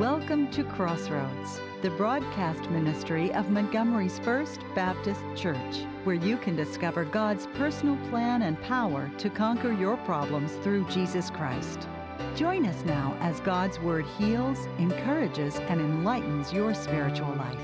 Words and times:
Welcome 0.00 0.50
to 0.52 0.64
Crossroads, 0.64 1.60
the 1.82 1.90
broadcast 1.90 2.70
ministry 2.70 3.30
of 3.34 3.50
Montgomery's 3.50 4.18
First 4.20 4.62
Baptist 4.74 5.20
Church, 5.36 5.84
where 6.04 6.16
you 6.16 6.38
can 6.38 6.56
discover 6.56 7.04
God's 7.04 7.48
personal 7.48 7.98
plan 8.08 8.40
and 8.40 8.58
power 8.62 9.10
to 9.18 9.28
conquer 9.28 9.74
your 9.74 9.98
problems 9.98 10.52
through 10.64 10.88
Jesus 10.88 11.28
Christ. 11.28 11.86
Join 12.34 12.64
us 12.64 12.82
now 12.86 13.14
as 13.20 13.40
God's 13.40 13.78
Word 13.80 14.06
heals, 14.16 14.66
encourages, 14.78 15.56
and 15.68 15.82
enlightens 15.82 16.50
your 16.50 16.72
spiritual 16.72 17.34
life. 17.34 17.60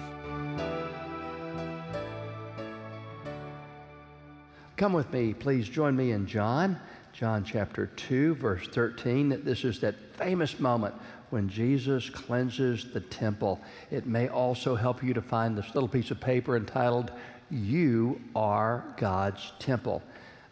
Come 4.77 4.93
with 4.93 5.11
me, 5.11 5.33
please 5.33 5.67
join 5.71 5.97
me 5.97 6.11
in 6.11 6.27
John, 6.27 6.79
John 7.15 7.45
chapter 7.45 7.87
2, 7.87 8.35
verse 8.35 8.69
13. 8.69 9.41
This 9.43 9.65
is 9.65 9.81
that 9.81 9.95
famous 10.19 10.61
moment 10.61 10.95
when 11.31 11.49
Jesus 11.49 12.09
cleanses 12.09 12.87
the 12.93 13.01
temple. 13.01 13.61
It 13.91 14.07
may 14.07 14.29
also 14.29 14.75
help 14.75 15.03
you 15.03 15.15
to 15.15 15.23
find 15.23 15.57
this 15.57 15.75
little 15.75 15.89
piece 15.89 16.11
of 16.11 16.21
paper 16.21 16.57
entitled, 16.57 17.11
You 17.51 18.21
Are 18.35 18.85
God's 18.97 19.53
Temple. 19.59 20.03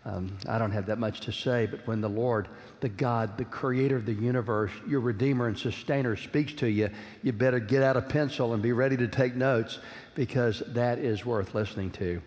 Um, 0.06 0.36
I 0.46 0.58
don't 0.58 0.72
have 0.72 0.86
that 0.86 0.98
much 0.98 1.20
to 1.20 1.32
say, 1.32 1.66
but 1.66 1.86
when 1.86 2.02
the 2.02 2.08
Lord, 2.08 2.48
the 2.80 2.90
God, 2.90 3.38
the 3.38 3.44
creator 3.46 3.96
of 3.96 4.04
the 4.04 4.12
universe, 4.12 4.70
your 4.86 5.00
Redeemer 5.00 5.46
and 5.46 5.58
Sustainer, 5.58 6.14
speaks 6.14 6.52
to 6.54 6.68
you, 6.68 6.90
you 7.22 7.32
better 7.32 7.58
get 7.58 7.82
out 7.82 7.96
a 7.96 8.02
pencil 8.02 8.52
and 8.52 8.62
be 8.62 8.72
ready 8.72 8.98
to 8.98 9.08
take 9.08 9.34
notes 9.34 9.78
because 10.14 10.62
that 10.68 10.98
is 10.98 11.24
worth 11.24 11.54
listening 11.54 11.90
to. 11.92 12.20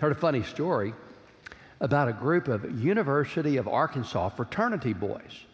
Heard 0.00 0.12
a 0.12 0.14
funny 0.14 0.42
story 0.42 0.94
about 1.80 2.08
a 2.08 2.12
group 2.14 2.48
of 2.48 2.82
University 2.82 3.58
of 3.58 3.68
Arkansas 3.68 4.30
fraternity 4.30 4.94
boys 4.94 5.44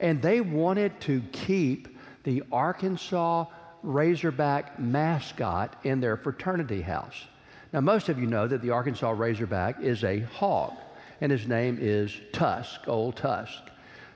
and 0.00 0.22
they 0.22 0.40
wanted 0.40 1.00
to 1.02 1.22
keep 1.32 1.98
the 2.24 2.42
Arkansas 2.52 3.46
Razorback 3.82 4.78
mascot 4.78 5.76
in 5.84 6.00
their 6.00 6.16
fraternity 6.16 6.82
house. 6.82 7.26
Now, 7.72 7.80
most 7.80 8.08
of 8.08 8.18
you 8.18 8.26
know 8.26 8.46
that 8.46 8.62
the 8.62 8.70
Arkansas 8.70 9.10
Razorback 9.10 9.80
is 9.80 10.04
a 10.04 10.20
hog, 10.20 10.74
and 11.20 11.30
his 11.30 11.46
name 11.46 11.78
is 11.80 12.14
Tusk, 12.32 12.86
Old 12.86 13.16
Tusk. 13.16 13.62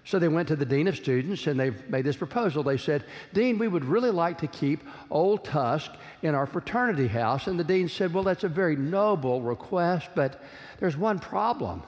So 0.05 0.19
they 0.19 0.29
went 0.29 0.49
to 0.49 0.57
the 0.57 0.65
dean 0.65 0.89
of 0.89 0.97
students 0.97 1.47
and 1.47 1.59
they 1.61 1.71
made 1.89 2.05
this 2.05 2.17
proposal. 2.17 2.65
They 2.65 2.77
said, 2.77 3.05
Dean, 3.33 3.57
we 3.57 3.69
would 3.69 3.85
really 3.85 4.11
like 4.11 4.39
to 4.39 4.49
keep 4.49 4.83
Old 5.11 5.45
Tusk 5.45 5.93
in 6.23 6.35
our 6.35 6.47
fraternity 6.47 7.07
house. 7.07 7.47
And 7.47 7.59
the 7.59 7.65
dean 7.65 7.89
said, 7.89 8.13
Well, 8.13 8.25
that's 8.25 8.43
a 8.43 8.49
very 8.49 8.75
noble 8.75 9.43
request, 9.43 10.09
but 10.17 10.43
there's 10.81 10.97
one 10.97 11.21
problem. 11.21 11.85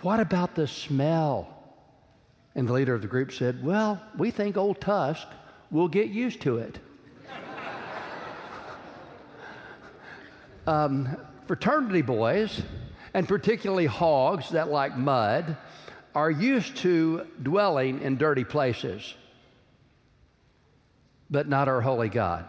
What 0.00 0.18
about 0.18 0.56
the 0.56 0.66
smell? 0.66 1.61
And 2.54 2.68
the 2.68 2.72
leader 2.72 2.94
of 2.94 3.02
the 3.02 3.08
group 3.08 3.32
said, 3.32 3.64
Well, 3.64 4.00
we 4.16 4.30
think 4.30 4.56
old 4.56 4.80
Tusk 4.80 5.26
will 5.70 5.88
get 5.88 6.08
used 6.08 6.40
to 6.42 6.58
it. 6.58 6.78
um, 10.66 11.16
fraternity 11.46 12.02
boys, 12.02 12.62
and 13.14 13.26
particularly 13.26 13.86
hogs 13.86 14.50
that 14.50 14.68
like 14.68 14.96
mud, 14.96 15.56
are 16.14 16.30
used 16.30 16.76
to 16.76 17.26
dwelling 17.42 18.02
in 18.02 18.16
dirty 18.16 18.44
places, 18.44 19.14
but 21.30 21.48
not 21.48 21.68
our 21.68 21.80
holy 21.80 22.10
God. 22.10 22.46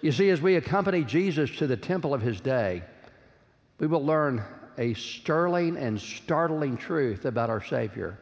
You 0.00 0.12
see, 0.12 0.30
as 0.30 0.40
we 0.40 0.56
accompany 0.56 1.04
Jesus 1.04 1.50
to 1.56 1.66
the 1.66 1.76
temple 1.76 2.14
of 2.14 2.22
his 2.22 2.40
day, 2.40 2.82
we 3.78 3.86
will 3.86 4.04
learn 4.04 4.42
a 4.78 4.94
sterling 4.94 5.76
and 5.76 6.00
startling 6.00 6.76
truth 6.76 7.24
about 7.24 7.50
our 7.50 7.62
Savior. 7.62 8.16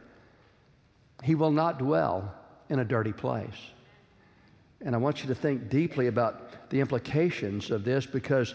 He 1.23 1.35
will 1.35 1.51
not 1.51 1.79
dwell 1.79 2.33
in 2.69 2.79
a 2.79 2.85
dirty 2.85 3.13
place. 3.13 3.55
And 4.81 4.93
I 4.93 4.97
want 4.97 5.21
you 5.21 5.27
to 5.27 5.35
think 5.35 5.69
deeply 5.69 6.07
about 6.07 6.69
the 6.69 6.79
implications 6.79 7.71
of 7.71 7.83
this 7.83 8.05
because 8.05 8.53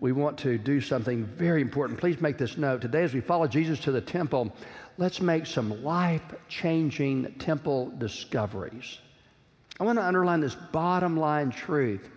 we 0.00 0.12
want 0.12 0.38
to 0.38 0.56
do 0.56 0.80
something 0.80 1.24
very 1.24 1.60
important. 1.60 1.98
Please 1.98 2.20
make 2.20 2.38
this 2.38 2.56
note. 2.56 2.80
Today, 2.80 3.02
as 3.02 3.12
we 3.12 3.20
follow 3.20 3.46
Jesus 3.46 3.78
to 3.80 3.92
the 3.92 4.00
temple, 4.00 4.50
let's 4.96 5.20
make 5.20 5.44
some 5.44 5.84
life 5.84 6.22
changing 6.48 7.34
temple 7.34 7.92
discoveries. 7.98 8.98
I 9.78 9.84
want 9.84 9.98
to 9.98 10.04
underline 10.04 10.40
this 10.40 10.54
bottom 10.54 11.18
line 11.18 11.50
truth. 11.50 12.08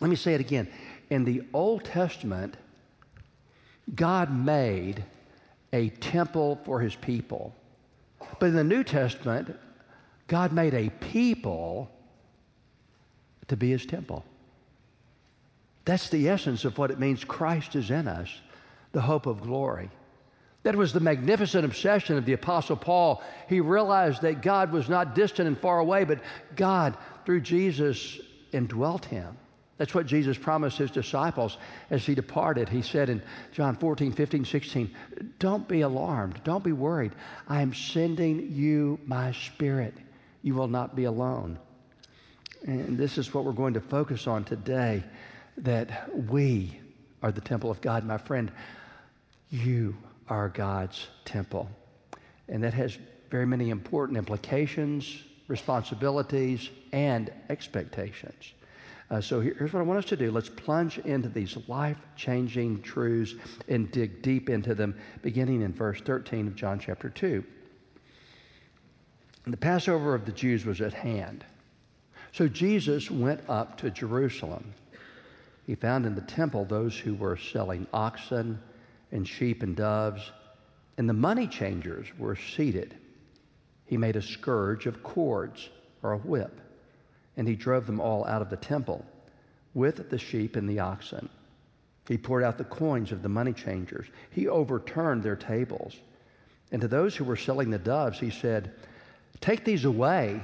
Let 0.00 0.08
me 0.08 0.16
say 0.16 0.34
it 0.34 0.40
again. 0.40 0.68
In 1.10 1.24
the 1.24 1.42
Old 1.52 1.84
Testament, 1.84 2.56
God 3.94 4.34
made 4.34 5.04
a 5.72 5.90
temple 5.90 6.60
for 6.64 6.80
his 6.80 6.94
people. 6.94 7.54
But 8.38 8.46
in 8.46 8.54
the 8.54 8.64
New 8.64 8.84
Testament, 8.84 9.56
God 10.26 10.52
made 10.52 10.74
a 10.74 10.90
people 10.90 11.90
to 13.48 13.56
be 13.56 13.70
his 13.70 13.86
temple. 13.86 14.24
That's 15.84 16.10
the 16.10 16.28
essence 16.28 16.64
of 16.64 16.76
what 16.76 16.90
it 16.90 16.98
means 16.98 17.24
Christ 17.24 17.74
is 17.74 17.90
in 17.90 18.06
us, 18.06 18.28
the 18.92 19.00
hope 19.00 19.26
of 19.26 19.40
glory. 19.40 19.90
That 20.62 20.76
was 20.76 20.92
the 20.92 21.00
magnificent 21.00 21.64
obsession 21.64 22.18
of 22.18 22.26
the 22.26 22.34
Apostle 22.34 22.76
Paul. 22.76 23.22
He 23.48 23.60
realized 23.60 24.20
that 24.22 24.42
God 24.42 24.70
was 24.70 24.88
not 24.88 25.14
distant 25.14 25.46
and 25.46 25.58
far 25.58 25.78
away, 25.78 26.04
but 26.04 26.20
God, 26.56 26.96
through 27.24 27.40
Jesus, 27.40 28.20
indwelt 28.52 29.06
him. 29.06 29.36
That's 29.78 29.94
what 29.94 30.06
Jesus 30.06 30.36
promised 30.36 30.76
his 30.76 30.90
disciples 30.90 31.56
as 31.88 32.04
he 32.04 32.14
departed. 32.14 32.68
He 32.68 32.82
said 32.82 33.08
in 33.08 33.22
John 33.52 33.76
14, 33.76 34.12
15, 34.12 34.44
16, 34.44 34.90
Don't 35.38 35.66
be 35.68 35.82
alarmed. 35.82 36.40
Don't 36.42 36.64
be 36.64 36.72
worried. 36.72 37.12
I 37.48 37.62
am 37.62 37.72
sending 37.72 38.52
you 38.52 38.98
my 39.06 39.32
spirit. 39.32 39.94
You 40.42 40.54
will 40.54 40.68
not 40.68 40.96
be 40.96 41.04
alone. 41.04 41.58
And 42.64 42.98
this 42.98 43.18
is 43.18 43.32
what 43.32 43.44
we're 43.44 43.52
going 43.52 43.74
to 43.74 43.80
focus 43.80 44.26
on 44.26 44.44
today 44.44 45.04
that 45.58 46.10
we 46.28 46.80
are 47.22 47.30
the 47.30 47.40
temple 47.40 47.70
of 47.70 47.80
God. 47.80 48.04
My 48.04 48.18
friend, 48.18 48.50
you 49.48 49.96
are 50.28 50.48
God's 50.48 51.06
temple. 51.24 51.68
And 52.48 52.64
that 52.64 52.74
has 52.74 52.98
very 53.30 53.46
many 53.46 53.70
important 53.70 54.18
implications, 54.18 55.22
responsibilities, 55.46 56.68
and 56.92 57.32
expectations. 57.48 58.52
Uh, 59.10 59.20
so 59.20 59.40
here's 59.40 59.72
what 59.72 59.80
I 59.80 59.84
want 59.84 59.98
us 59.98 60.04
to 60.06 60.16
do. 60.16 60.30
Let's 60.30 60.50
plunge 60.50 60.98
into 60.98 61.30
these 61.30 61.56
life 61.66 61.96
changing 62.14 62.82
truths 62.82 63.34
and 63.66 63.90
dig 63.90 64.20
deep 64.20 64.50
into 64.50 64.74
them, 64.74 64.94
beginning 65.22 65.62
in 65.62 65.72
verse 65.72 66.00
13 66.02 66.46
of 66.46 66.54
John 66.54 66.78
chapter 66.78 67.08
2. 67.08 67.42
The 69.46 69.56
Passover 69.56 70.14
of 70.14 70.26
the 70.26 70.32
Jews 70.32 70.66
was 70.66 70.82
at 70.82 70.92
hand. 70.92 71.44
So 72.32 72.48
Jesus 72.48 73.10
went 73.10 73.40
up 73.48 73.78
to 73.78 73.90
Jerusalem. 73.90 74.74
He 75.66 75.74
found 75.74 76.04
in 76.04 76.14
the 76.14 76.20
temple 76.20 76.66
those 76.66 76.98
who 76.98 77.14
were 77.14 77.38
selling 77.38 77.86
oxen 77.94 78.60
and 79.10 79.26
sheep 79.26 79.62
and 79.62 79.74
doves, 79.74 80.32
and 80.98 81.08
the 81.08 81.14
money 81.14 81.46
changers 81.46 82.08
were 82.18 82.36
seated. 82.36 82.94
He 83.86 83.96
made 83.96 84.16
a 84.16 84.22
scourge 84.22 84.84
of 84.84 85.02
cords 85.02 85.70
or 86.02 86.12
a 86.12 86.18
whip 86.18 86.60
and 87.38 87.48
he 87.48 87.54
drove 87.54 87.86
them 87.86 88.00
all 88.00 88.26
out 88.26 88.42
of 88.42 88.50
the 88.50 88.56
temple 88.56 89.06
with 89.72 90.10
the 90.10 90.18
sheep 90.18 90.56
and 90.56 90.68
the 90.68 90.80
oxen. 90.80 91.28
He 92.08 92.18
poured 92.18 92.42
out 92.42 92.58
the 92.58 92.64
coins 92.64 93.12
of 93.12 93.22
the 93.22 93.28
money 93.28 93.52
changers. 93.52 94.06
He 94.30 94.48
overturned 94.48 95.22
their 95.22 95.36
tables. 95.36 95.96
And 96.72 96.82
to 96.82 96.88
those 96.88 97.14
who 97.14 97.24
were 97.24 97.36
selling 97.36 97.70
the 97.70 97.78
doves, 97.78 98.18
he 98.18 98.30
said, 98.30 98.72
Take 99.40 99.64
these 99.64 99.84
away. 99.84 100.42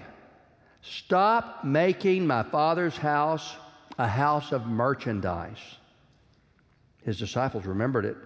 Stop 0.82 1.64
making 1.64 2.26
my 2.26 2.44
father's 2.44 2.96
house 2.96 3.56
a 3.98 4.06
house 4.06 4.52
of 4.52 4.66
merchandise. 4.66 5.58
His 7.02 7.18
disciples 7.18 7.64
remembered 7.64 8.04
it, 8.04 8.16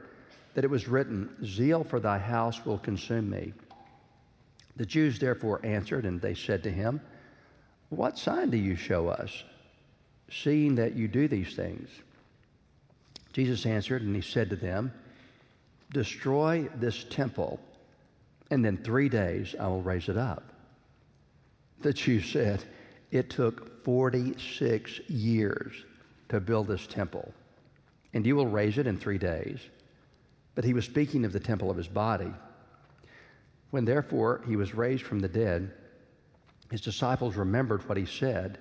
that 0.54 0.64
it 0.64 0.70
was 0.70 0.88
written, 0.88 1.34
Zeal 1.44 1.84
for 1.84 2.00
thy 2.00 2.18
house 2.18 2.64
will 2.66 2.78
consume 2.78 3.30
me. 3.30 3.54
The 4.76 4.86
Jews 4.86 5.18
therefore 5.18 5.64
answered, 5.64 6.04
and 6.04 6.20
they 6.20 6.34
said 6.34 6.62
to 6.64 6.70
him, 6.70 7.00
what 7.90 8.18
sign 8.18 8.50
do 8.50 8.56
you 8.56 8.76
show 8.76 9.08
us, 9.08 9.44
seeing 10.30 10.74
that 10.74 10.94
you 10.94 11.08
do 11.08 11.26
these 11.28 11.54
things? 11.54 11.88
Jesus 13.32 13.64
answered, 13.66 14.02
and 14.02 14.14
he 14.14 14.22
said 14.22 14.50
to 14.50 14.56
them, 14.56 14.92
Destroy 15.92 16.68
this 16.74 17.04
temple, 17.04 17.60
and 18.50 18.64
in 18.66 18.76
three 18.76 19.08
days 19.08 19.54
I 19.58 19.68
will 19.68 19.82
raise 19.82 20.08
it 20.08 20.18
up. 20.18 20.52
The 21.80 21.92
Jews 21.92 22.26
said, 22.26 22.64
It 23.10 23.30
took 23.30 23.84
46 23.84 25.00
years 25.08 25.72
to 26.28 26.40
build 26.40 26.66
this 26.66 26.86
temple, 26.86 27.32
and 28.12 28.26
you 28.26 28.36
will 28.36 28.48
raise 28.48 28.76
it 28.76 28.86
in 28.86 28.98
three 28.98 29.18
days. 29.18 29.60
But 30.54 30.64
he 30.64 30.74
was 30.74 30.84
speaking 30.84 31.24
of 31.24 31.32
the 31.32 31.40
temple 31.40 31.70
of 31.70 31.76
his 31.76 31.88
body. 31.88 32.32
When 33.70 33.84
therefore 33.84 34.42
he 34.46 34.56
was 34.56 34.74
raised 34.74 35.04
from 35.04 35.20
the 35.20 35.28
dead, 35.28 35.72
his 36.70 36.80
disciples 36.80 37.36
remembered 37.36 37.88
what 37.88 37.98
he 37.98 38.06
said, 38.06 38.58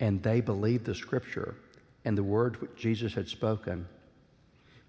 and 0.00 0.22
they 0.22 0.40
believed 0.40 0.84
the 0.84 0.94
scripture 0.94 1.54
and 2.04 2.16
the 2.16 2.22
word 2.22 2.60
which 2.60 2.74
Jesus 2.76 3.14
had 3.14 3.28
spoken. 3.28 3.86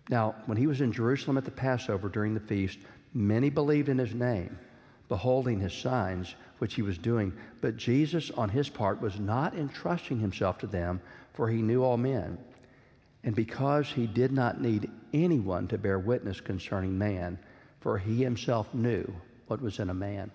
Now, 0.10 0.36
when 0.46 0.58
he 0.58 0.68
was 0.68 0.82
in 0.82 0.92
Jerusalem 0.92 1.38
at 1.38 1.46
the 1.46 1.52
Passover 1.52 2.10
during 2.10 2.34
the 2.34 2.40
feast, 2.40 2.80
many 3.14 3.50
believed 3.50 3.90
in 3.90 3.98
his 3.98 4.14
name. 4.14 4.58
beholding 5.14 5.60
his 5.60 5.74
signs, 5.74 6.34
which 6.58 6.74
he 6.74 6.82
was 6.82 6.98
doing. 6.98 7.34
But 7.62 7.78
Jesus, 7.78 8.32
on 8.32 8.50
his 8.50 8.70
part, 8.70 9.02
was 9.02 9.20
not 9.20 9.56
entrusting 9.56 10.20
himself 10.20 10.58
to 10.60 10.68
them, 10.68 11.02
for 11.34 11.50
he 11.50 11.62
knew 11.62 11.84
all 11.84 11.98
men. 11.98 12.38
And 13.24 13.36
because 13.36 13.90
he 13.90 14.08
did 14.08 14.32
not 14.32 14.60
need 14.60 14.90
anyone 15.14 15.68
to 15.68 15.78
bear 15.78 16.00
witness 16.00 16.42
concerning 16.42 16.98
man, 16.98 17.38
for 17.80 17.98
he 17.98 18.24
himself 18.24 18.74
knew 18.74 19.06
what 19.48 19.62
was 19.62 19.80
in 19.80 19.90
a 19.92 19.94
man. 19.94 20.32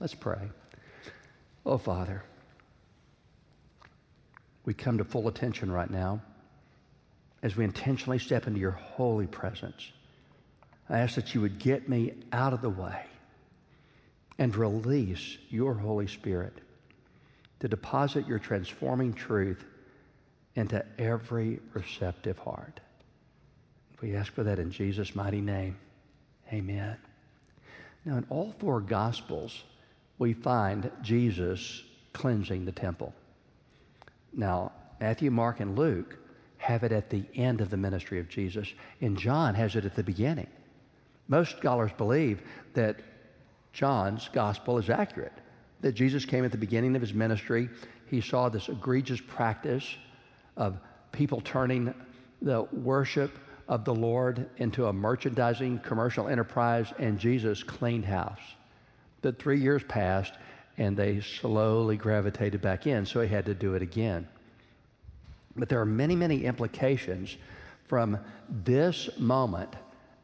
Let's 0.00 0.14
pray. 0.14 0.50
Oh, 1.64 1.78
Father, 1.78 2.24
we 4.64 4.74
come 4.74 4.98
to 4.98 5.04
full 5.04 5.28
attention 5.28 5.70
right 5.70 5.90
now 5.90 6.20
as 7.42 7.56
we 7.56 7.64
intentionally 7.64 8.18
step 8.18 8.46
into 8.46 8.60
your 8.60 8.72
holy 8.72 9.26
presence. 9.26 9.90
I 10.88 10.98
ask 10.98 11.14
that 11.14 11.34
you 11.34 11.40
would 11.40 11.58
get 11.58 11.88
me 11.88 12.14
out 12.32 12.52
of 12.52 12.62
the 12.62 12.70
way 12.70 13.04
and 14.38 14.54
release 14.56 15.38
your 15.48 15.74
Holy 15.74 16.06
Spirit 16.06 16.54
to 17.60 17.68
deposit 17.68 18.26
your 18.26 18.38
transforming 18.38 19.14
truth 19.14 19.64
into 20.54 20.84
every 20.98 21.60
receptive 21.72 22.38
heart. 22.38 22.80
We 24.00 24.16
ask 24.16 24.32
for 24.32 24.42
that 24.42 24.58
in 24.58 24.72
Jesus' 24.72 25.14
mighty 25.14 25.40
name. 25.40 25.78
Amen. 26.52 26.96
Now, 28.04 28.16
in 28.16 28.26
all 28.30 28.52
four 28.58 28.80
Gospels, 28.80 29.62
we 30.22 30.32
find 30.32 30.88
Jesus 31.02 31.82
cleansing 32.12 32.64
the 32.64 32.70
temple. 32.70 33.12
Now, 34.32 34.70
Matthew, 35.00 35.32
Mark, 35.32 35.58
and 35.58 35.76
Luke 35.76 36.16
have 36.58 36.84
it 36.84 36.92
at 36.92 37.10
the 37.10 37.24
end 37.34 37.60
of 37.60 37.70
the 37.70 37.76
ministry 37.76 38.20
of 38.20 38.28
Jesus, 38.28 38.72
and 39.00 39.18
John 39.18 39.56
has 39.56 39.74
it 39.74 39.84
at 39.84 39.96
the 39.96 40.04
beginning. 40.04 40.46
Most 41.26 41.58
scholars 41.58 41.90
believe 41.98 42.40
that 42.74 43.00
John's 43.72 44.28
gospel 44.32 44.78
is 44.78 44.90
accurate, 44.90 45.32
that 45.80 45.92
Jesus 45.92 46.24
came 46.24 46.44
at 46.44 46.52
the 46.52 46.56
beginning 46.56 46.94
of 46.94 47.02
his 47.02 47.12
ministry. 47.12 47.68
He 48.06 48.20
saw 48.20 48.48
this 48.48 48.68
egregious 48.68 49.20
practice 49.20 49.96
of 50.56 50.78
people 51.10 51.40
turning 51.40 51.92
the 52.40 52.62
worship 52.72 53.36
of 53.66 53.84
the 53.84 53.94
Lord 53.94 54.48
into 54.58 54.86
a 54.86 54.92
merchandising 54.92 55.80
commercial 55.80 56.28
enterprise, 56.28 56.92
and 57.00 57.18
Jesus 57.18 57.64
cleaned 57.64 58.04
house. 58.04 58.38
But 59.22 59.38
three 59.38 59.60
years 59.60 59.82
passed, 59.88 60.34
and 60.78 60.96
they 60.96 61.20
slowly 61.20 61.96
gravitated 61.96 62.60
back 62.60 62.86
in, 62.86 63.06
so 63.06 63.20
he 63.20 63.28
had 63.28 63.46
to 63.46 63.54
do 63.54 63.74
it 63.74 63.82
again. 63.82 64.28
But 65.56 65.68
there 65.68 65.80
are 65.80 65.86
many, 65.86 66.16
many 66.16 66.44
implications 66.44 67.36
from 67.84 68.18
this 68.48 69.08
moment 69.18 69.74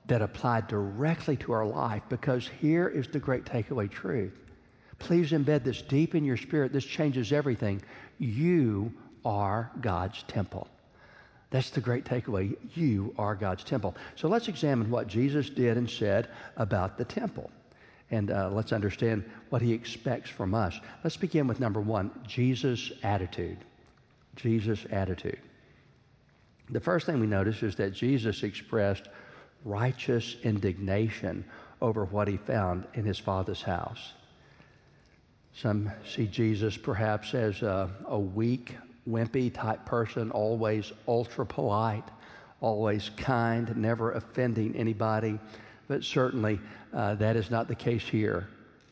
that 0.06 0.22
apply 0.22 0.62
directly 0.62 1.36
to 1.36 1.52
our 1.52 1.66
life 1.66 2.02
because 2.08 2.48
here 2.60 2.88
is 2.88 3.08
the 3.08 3.18
great 3.18 3.44
takeaway 3.44 3.90
truth. 3.90 4.32
Please 4.98 5.30
embed 5.30 5.64
this 5.64 5.82
deep 5.82 6.14
in 6.14 6.24
your 6.24 6.36
spirit. 6.36 6.72
This 6.72 6.84
changes 6.84 7.30
everything. 7.30 7.82
You 8.18 8.92
are 9.24 9.70
God's 9.80 10.22
temple. 10.24 10.66
That's 11.50 11.70
the 11.70 11.80
great 11.80 12.04
takeaway. 12.04 12.56
You 12.74 13.14
are 13.18 13.34
God's 13.34 13.64
temple. 13.64 13.96
So 14.16 14.28
let's 14.28 14.48
examine 14.48 14.90
what 14.90 15.06
Jesus 15.06 15.48
did 15.50 15.76
and 15.76 15.88
said 15.88 16.28
about 16.56 16.98
the 16.98 17.04
temple. 17.04 17.50
And 18.10 18.30
uh, 18.30 18.50
let's 18.50 18.72
understand 18.72 19.24
what 19.50 19.60
he 19.60 19.72
expects 19.72 20.30
from 20.30 20.54
us. 20.54 20.78
Let's 21.04 21.16
begin 21.16 21.46
with 21.46 21.60
number 21.60 21.80
one 21.80 22.10
Jesus' 22.26 22.92
attitude. 23.02 23.58
Jesus' 24.36 24.86
attitude. 24.90 25.40
The 26.70 26.80
first 26.80 27.06
thing 27.06 27.20
we 27.20 27.26
notice 27.26 27.62
is 27.62 27.76
that 27.76 27.92
Jesus 27.92 28.42
expressed 28.42 29.08
righteous 29.64 30.36
indignation 30.42 31.44
over 31.80 32.04
what 32.04 32.28
he 32.28 32.36
found 32.36 32.86
in 32.94 33.04
his 33.04 33.18
father's 33.18 33.62
house. 33.62 34.12
Some 35.54 35.90
see 36.06 36.26
Jesus 36.26 36.76
perhaps 36.76 37.34
as 37.34 37.62
a, 37.62 37.90
a 38.06 38.18
weak, 38.18 38.76
wimpy 39.08 39.52
type 39.52 39.84
person, 39.84 40.30
always 40.30 40.92
ultra 41.06 41.44
polite, 41.44 42.04
always 42.60 43.10
kind, 43.16 43.76
never 43.76 44.12
offending 44.12 44.76
anybody. 44.76 45.38
But 45.88 46.04
certainly 46.04 46.60
uh, 46.92 47.14
that 47.16 47.36
is 47.36 47.50
not 47.50 47.66
the 47.66 47.74
case 47.74 48.06
here. 48.06 48.48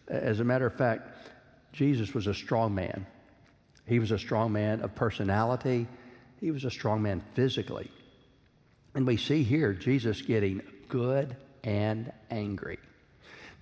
As 0.08 0.40
a 0.40 0.44
matter 0.44 0.66
of 0.66 0.74
fact, 0.74 1.08
Jesus 1.72 2.14
was 2.14 2.26
a 2.26 2.34
strong 2.34 2.74
man. 2.74 3.06
He 3.86 3.98
was 3.98 4.10
a 4.10 4.18
strong 4.18 4.52
man 4.52 4.80
of 4.80 4.94
personality, 4.94 5.86
he 6.40 6.50
was 6.50 6.64
a 6.64 6.70
strong 6.70 7.02
man 7.02 7.22
physically. 7.34 7.90
And 8.94 9.06
we 9.06 9.16
see 9.16 9.42
here 9.42 9.72
Jesus 9.72 10.22
getting 10.22 10.62
good 10.88 11.36
and 11.62 12.12
angry. 12.30 12.78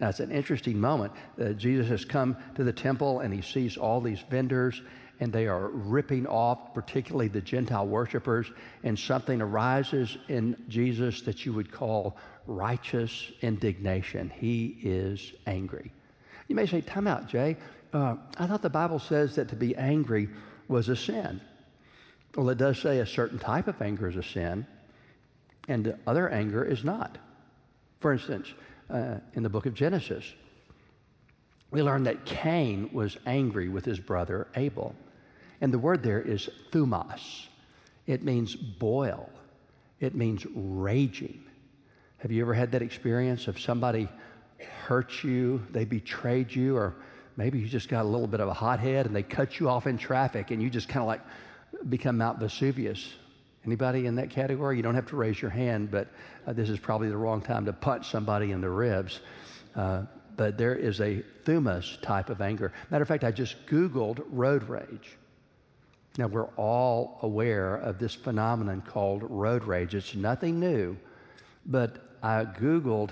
Now, 0.01 0.09
it's 0.09 0.21
an 0.21 0.33
interesting 0.33 0.81
moment. 0.81 1.13
Uh, 1.41 1.51
Jesus 1.51 1.89
has 1.89 2.05
come 2.05 2.37
to 2.57 2.65
the 2.65 2.73
temple 2.73 3.21
and 3.21 3.33
he 3.33 3.43
sees 3.43 3.77
all 3.77 4.01
these 4.01 4.21
vendors 4.29 4.83
and 5.20 5.32
they 5.32 5.46
are 5.46 5.69
ripping 5.69 6.26
off, 6.26 6.75
particularly 6.75 7.28
the 7.28 7.40
Gentile 7.40 7.87
worshipers, 7.87 8.50
and 8.82 8.99
something 8.99 9.40
arises 9.40 10.19
in 10.28 10.56
Jesus 10.69 11.22
that 11.22 11.46
you 11.46 11.52
would 11.52 11.70
call 11.70 12.16
righteous 12.46 13.31
indignation. 13.40 14.31
He 14.31 14.76
is 14.82 15.32
angry. 15.46 15.93
You 16.49 16.56
may 16.56 16.66
say, 16.66 16.81
Time 16.81 17.06
out, 17.06 17.28
Jay. 17.28 17.56
Uh, 17.93 18.16
I 18.38 18.46
thought 18.46 18.62
the 18.62 18.70
Bible 18.70 18.99
says 18.99 19.37
that 19.37 19.49
to 19.50 19.56
be 19.56 19.76
angry 19.76 20.28
was 20.66 20.88
a 20.88 20.96
sin. 20.96 21.40
Well, 22.34 22.50
it 22.50 22.58
does 22.58 22.81
say 22.81 22.99
a 22.99 23.06
certain 23.06 23.38
type 23.38 23.69
of 23.69 23.81
anger 23.81 24.08
is 24.08 24.16
a 24.16 24.22
sin, 24.22 24.66
and 25.69 25.96
other 26.06 26.28
anger 26.28 26.64
is 26.64 26.82
not. 26.82 27.19
For 28.00 28.12
instance, 28.12 28.52
uh, 28.90 29.19
in 29.34 29.44
the 29.44 29.49
book 29.49 29.66
of 29.66 29.75
Genesis, 29.75 30.25
we 31.75 31.82
learn 31.82 32.05
that 32.05 32.25
Cain 32.25 32.88
was 32.93 33.19
angry 33.26 33.69
with 33.69 33.85
his 33.85 33.99
brother 33.99 34.47
Abel. 34.55 34.94
And 35.61 35.73
the 35.73 35.79
word 35.79 36.05
there 36.05 36.23
is 36.23 36.49
thumos. 36.71 37.49
It 38.06 38.23
means 38.23 38.55
boil, 38.55 39.29
it 39.99 40.15
means 40.15 40.47
raging. 40.55 41.43
Have 42.19 42.31
you 42.31 42.43
ever 42.43 42.55
had 42.55 42.71
that 42.73 42.82
experience 42.82 43.49
of 43.49 43.61
somebody 43.61 44.09
hurt 44.87 45.25
you, 45.25 45.67
they 45.73 45.85
betrayed 45.85 46.55
you, 46.55 46.76
or 46.76 46.94
maybe 47.37 47.59
you 47.59 47.67
just 47.67 47.88
got 47.88 48.05
a 48.05 48.09
little 48.09 48.29
bit 48.29 48.41
of 48.41 48.49
a 48.49 48.55
hothead 48.55 49.06
and 49.06 49.15
they 49.15 49.25
cut 49.25 49.59
you 49.59 49.69
off 49.69 49.88
in 49.88 49.99
traffic 49.99 50.53
and 50.53 50.62
you 50.62 50.71
just 50.71 50.88
kind 50.88 51.03
of 51.03 51.09
like 51.09 51.23
become 51.88 52.17
Mount 52.19 52.38
Vesuvius? 52.38 53.15
Anybody 53.67 54.06
in 54.06 54.15
that 54.15 54.31
category? 54.31 54.76
You 54.76 54.85
don't 54.85 54.94
have 54.94 55.06
to 55.06 55.17
raise 55.17 55.43
your 55.43 55.50
hand, 55.50 55.91
but 55.91 56.06
uh, 56.47 56.53
this 56.53 56.71
is 56.71 56.79
probably 56.79 57.09
the 57.09 57.17
wrong 57.17 57.43
time 57.43 57.65
to 57.65 57.73
punch 57.73 58.11
somebody 58.11 58.53
in 58.53 58.61
the 58.61 58.71
ribs. 58.71 59.21
Uh, 59.75 60.03
but 60.37 60.59
there 60.59 60.75
is 60.75 61.01
a 61.01 61.23
thumos 61.45 62.01
type 62.01 62.31
of 62.31 62.41
anger. 62.41 62.73
Matter 62.91 63.03
of 63.03 63.09
fact, 63.09 63.25
I 63.25 63.31
just 63.31 63.67
Googled 63.67 64.25
road 64.31 64.69
rage. 64.69 65.17
Now, 66.17 66.29
we're 66.29 66.49
all 66.57 67.19
aware 67.23 67.75
of 67.76 67.99
this 67.99 68.14
phenomenon 68.14 68.83
called 68.87 69.25
road 69.29 69.64
rage. 69.64 69.95
It's 69.95 70.14
nothing 70.14 70.61
new, 70.61 70.97
but 71.67 72.17
I 72.23 72.45
Googled 72.45 73.11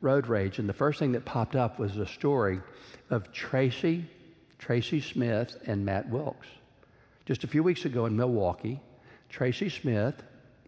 road 0.00 0.26
rage, 0.28 0.58
and 0.58 0.68
the 0.68 0.74
first 0.74 0.98
thing 0.98 1.12
that 1.12 1.24
popped 1.24 1.56
up 1.56 1.78
was 1.78 1.96
a 1.96 2.06
story 2.06 2.60
of 3.10 3.32
Tracy, 3.32 4.04
Tracy 4.58 5.00
Smith, 5.00 5.56
and 5.66 5.84
Matt 5.84 6.08
Wilkes. 6.10 6.46
Just 7.26 7.42
a 7.42 7.46
few 7.46 7.62
weeks 7.62 7.86
ago 7.86 8.06
in 8.06 8.16
Milwaukee, 8.16 8.80
Tracy 9.30 9.68
Smith, 9.68 10.22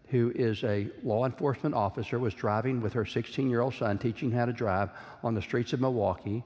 who 0.09 0.31
is 0.35 0.63
a 0.63 0.87
law 1.03 1.25
enforcement 1.25 1.75
officer, 1.75 2.17
was 2.17 2.33
driving 2.33 2.81
with 2.81 2.93
her 2.93 3.05
16 3.05 3.49
year 3.49 3.61
old 3.61 3.73
son, 3.73 3.97
teaching 3.97 4.31
how 4.31 4.45
to 4.45 4.53
drive 4.53 4.89
on 5.23 5.33
the 5.33 5.41
streets 5.41 5.73
of 5.73 5.81
Milwaukee. 5.81 6.43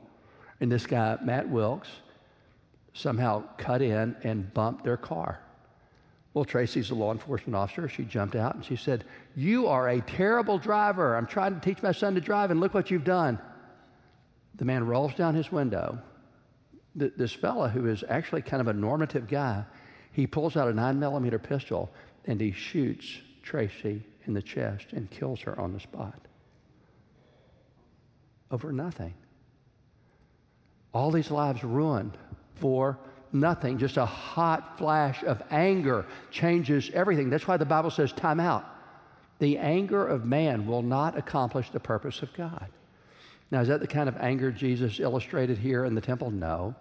And 0.60 0.72
this 0.72 0.86
guy, 0.86 1.18
Matt 1.24 1.50
Wilkes, 1.50 1.90
somehow 2.94 3.44
cut 3.58 3.82
in 3.82 4.16
and 4.24 4.54
bumped 4.54 4.84
their 4.84 4.98
car. 4.98 5.40
Well, 6.34 6.46
Tracy's 6.46 6.92
a 6.92 6.96
law 6.96 7.12
enforcement 7.12 7.56
officer. 7.56 7.90
She 7.90 8.04
jumped 8.04 8.36
out 8.36 8.56
and 8.56 8.64
she 8.64 8.76
said, 8.76 9.04
You 9.36 9.68
are 9.68 9.90
a 9.90 10.02
terrible 10.02 10.58
driver. 10.58 11.16
I'm 11.16 11.28
trying 11.28 11.56
to 11.56 11.62
teach 11.62 11.84
my 11.84 11.92
son 11.92 12.16
to 12.16 12.22
drive, 12.22 12.52
and 12.52 12.60
look 12.60 12.74
what 12.74 12.90
you've 12.90 13.04
done. 13.04 13.40
The 14.56 14.66
man 14.66 14.86
rolls 14.86 15.14
down 15.14 15.36
his 15.36 15.52
window. 15.52 16.00
This 16.96 17.32
fella, 17.32 17.70
who 17.70 17.88
is 17.88 18.04
actually 18.08 18.42
kind 18.42 18.62
of 18.62 18.68
a 18.68 18.74
normative 18.74 19.28
guy, 19.28 19.64
he 20.12 20.28
pulls 20.28 20.58
out 20.58 20.68
a 20.68 20.74
nine 20.74 21.00
millimeter 21.00 21.40
pistol 21.40 21.90
and 22.26 22.40
he 22.40 22.52
shoots 22.52 23.20
Tracy 23.42 24.04
in 24.26 24.34
the 24.34 24.42
chest 24.42 24.88
and 24.92 25.10
kills 25.10 25.42
her 25.42 25.60
on 25.60 25.74
the 25.74 25.80
spot. 25.80 26.20
Over 28.52 28.72
nothing. 28.72 29.14
All 30.94 31.12
these 31.12 31.32
lives 31.32 31.64
ruined 31.64 32.18
for 32.56 33.00
nothing. 33.32 33.78
Just 33.78 33.98
a 33.98 34.06
hot 34.06 34.78
flash 34.78 35.24
of 35.24 35.42
anger 35.50 36.06
changes 36.32 36.92
everything. 36.94 37.30
That's 37.30 37.48
why 37.48 37.58
the 37.58 37.66
Bible 37.66 37.90
says, 37.90 38.12
time 38.12 38.40
out. 38.40 38.66
The 39.40 39.58
anger 39.58 40.06
of 40.06 40.26
man 40.26 40.68
will 40.68 40.84
not 40.84 41.18
accomplish 41.18 41.70
the 41.70 41.80
purpose 41.80 42.22
of 42.22 42.34
God. 42.34 42.68
Now, 43.50 43.62
is 43.62 43.68
that 43.70 43.80
the 43.80 43.88
kind 43.88 44.08
of 44.08 44.18
anger 44.18 44.52
Jesus 44.52 45.00
illustrated 45.00 45.58
here 45.58 45.84
in 45.84 45.96
the 45.96 46.02
temple? 46.02 46.30
No. 46.30 46.76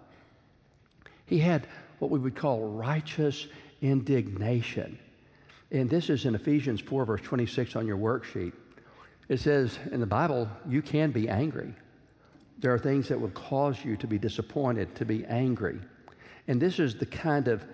He 1.25 1.39
had 1.39 1.67
what 1.99 2.11
we 2.11 2.19
would 2.19 2.35
call 2.35 2.67
righteous 2.69 3.47
indignation. 3.81 4.99
And 5.71 5.89
this 5.89 6.09
is 6.09 6.25
in 6.25 6.35
Ephesians 6.35 6.81
4, 6.81 7.05
verse 7.05 7.21
26 7.21 7.75
on 7.75 7.87
your 7.87 7.97
worksheet. 7.97 8.53
It 9.29 9.39
says 9.39 9.79
in 9.91 10.01
the 10.01 10.05
Bible, 10.05 10.49
you 10.67 10.81
can 10.81 11.11
be 11.11 11.29
angry, 11.29 11.73
There 12.59 12.73
are 12.73 12.79
things 12.79 13.07
that 13.07 13.19
would 13.19 13.33
cause 13.33 13.83
you 13.83 13.95
to 13.97 14.07
be 14.07 14.19
disappointed, 14.19 14.93
to 14.95 15.05
be 15.05 15.25
angry. 15.25 15.79
And 16.47 16.61
this 16.61 16.79
is 16.79 16.95
the 16.95 17.05
kind 17.05 17.47
of 17.47 17.65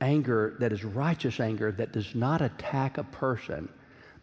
anger 0.00 0.56
that 0.60 0.72
is 0.72 0.84
righteous 0.84 1.38
anger 1.38 1.70
that 1.72 1.92
does 1.92 2.14
not 2.14 2.40
attack 2.40 2.98
a 2.98 3.04
person, 3.04 3.68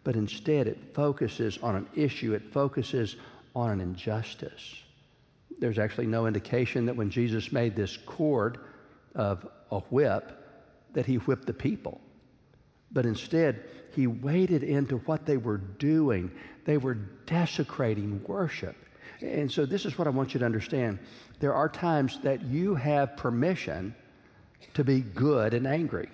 but 0.03 0.15
instead 0.15 0.67
it 0.67 0.93
focuses 0.93 1.59
on 1.59 1.75
an 1.75 1.87
issue, 1.95 2.33
it 2.33 2.51
focuses 2.51 3.15
on 3.55 3.69
an 3.69 3.79
injustice. 3.79 4.75
There's 5.59 5.79
actually 5.79 6.07
no 6.07 6.25
indication 6.25 6.87
that 6.87 6.95
when 6.95 7.09
Jesus 7.09 7.51
made 7.51 7.75
this 7.75 7.97
cord 7.97 8.57
of 9.13 9.47
a 9.71 9.79
whip, 9.79 10.39
that 10.93 11.05
he 11.05 11.15
whipped 11.15 11.45
the 11.45 11.53
people. 11.53 12.01
But 12.93 13.05
instead, 13.05 13.63
he 13.95 14.07
waded 14.07 14.63
into 14.63 14.97
what 14.99 15.25
they 15.25 15.37
were 15.37 15.57
doing. 15.57 16.31
They 16.65 16.77
were 16.77 16.95
desecrating 17.25 18.23
worship. 18.25 18.75
And 19.21 19.51
so, 19.51 19.65
this 19.65 19.85
is 19.85 19.97
what 19.97 20.07
I 20.07 20.11
want 20.11 20.33
you 20.33 20.39
to 20.39 20.45
understand. 20.45 20.99
There 21.39 21.53
are 21.53 21.69
times 21.69 22.19
that 22.23 22.43
you 22.43 22.75
have 22.75 23.17
permission 23.17 23.95
to 24.75 24.83
be 24.83 25.01
good 25.01 25.53
and 25.53 25.67
angry. 25.67 26.09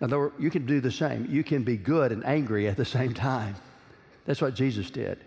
Now, 0.00 0.32
you 0.38 0.50
can 0.50 0.66
do 0.66 0.80
the 0.80 0.90
same. 0.90 1.26
You 1.30 1.44
can 1.44 1.62
be 1.62 1.76
good 1.76 2.12
and 2.12 2.24
angry 2.24 2.66
at 2.68 2.76
the 2.76 2.84
same 2.84 3.14
time. 3.14 3.54
That's 4.26 4.40
what 4.40 4.54
Jesus 4.54 4.90
did 4.90 5.18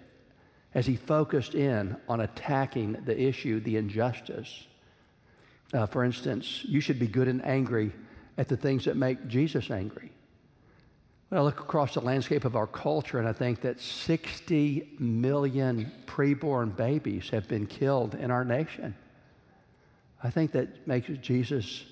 as 0.73 0.85
he 0.85 0.97
focused 0.97 1.55
in 1.55 1.95
on 2.09 2.19
attacking 2.19 2.93
the 3.05 3.19
issue, 3.19 3.61
the 3.61 3.77
injustice. 3.77 4.67
Uh, 5.73 5.85
for 5.85 6.03
instance, 6.03 6.61
you 6.65 6.81
should 6.81 6.99
be 6.99 7.07
good 7.07 7.29
and 7.29 7.43
angry 7.45 7.93
at 8.37 8.49
the 8.49 8.57
things 8.57 8.85
that 8.85 8.97
make 8.97 9.27
Jesus 9.27 9.71
angry. 9.71 10.11
I 11.38 11.42
look 11.42 11.60
across 11.60 11.94
the 11.94 12.01
landscape 12.01 12.46
of 12.46 12.56
our 12.56 12.68
culture, 12.68 13.20
and 13.20 13.27
I 13.27 13.34
think 13.34 13.62
that 13.62 13.80
60 13.80 14.96
million 15.00 15.92
preborn 16.06 16.75
babies 16.75 17.30
have 17.30 17.48
been 17.48 17.65
killed 17.65 18.15
in 18.15 18.32
our 18.32 18.46
nation, 18.46 18.96
I 20.24 20.30
think 20.30 20.51
that 20.54 20.88
makes 20.88 21.08
Jesus 21.22 21.84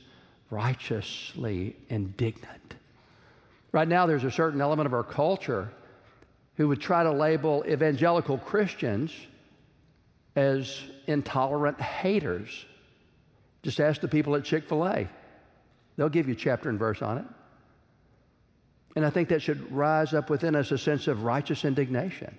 righteously 0.49 1.75
indignant. 1.89 2.75
Right 3.71 3.87
now, 3.87 4.05
there's 4.05 4.23
a 4.23 4.31
certain 4.31 4.61
element 4.61 4.85
of 4.85 4.93
our 4.93 5.03
culture 5.03 5.71
who 6.55 6.67
would 6.67 6.79
try 6.79 7.03
to 7.03 7.11
label 7.11 7.65
evangelical 7.67 8.37
Christians 8.37 9.11
as 10.35 10.79
intolerant 11.07 11.81
haters. 11.81 12.65
Just 13.63 13.79
ask 13.79 13.99
the 13.99 14.07
people 14.07 14.35
at 14.35 14.43
Chick 14.43 14.67
fil 14.67 14.85
A, 14.85 15.07
they'll 15.97 16.09
give 16.09 16.29
you 16.29 16.35
chapter 16.35 16.69
and 16.69 16.77
verse 16.77 17.01
on 17.01 17.17
it. 17.17 17.25
And 18.95 19.05
I 19.05 19.09
think 19.09 19.29
that 19.29 19.41
should 19.41 19.71
rise 19.71 20.13
up 20.13 20.29
within 20.29 20.55
us 20.55 20.71
a 20.71 20.77
sense 20.77 21.07
of 21.07 21.23
righteous 21.23 21.65
indignation. 21.65 22.37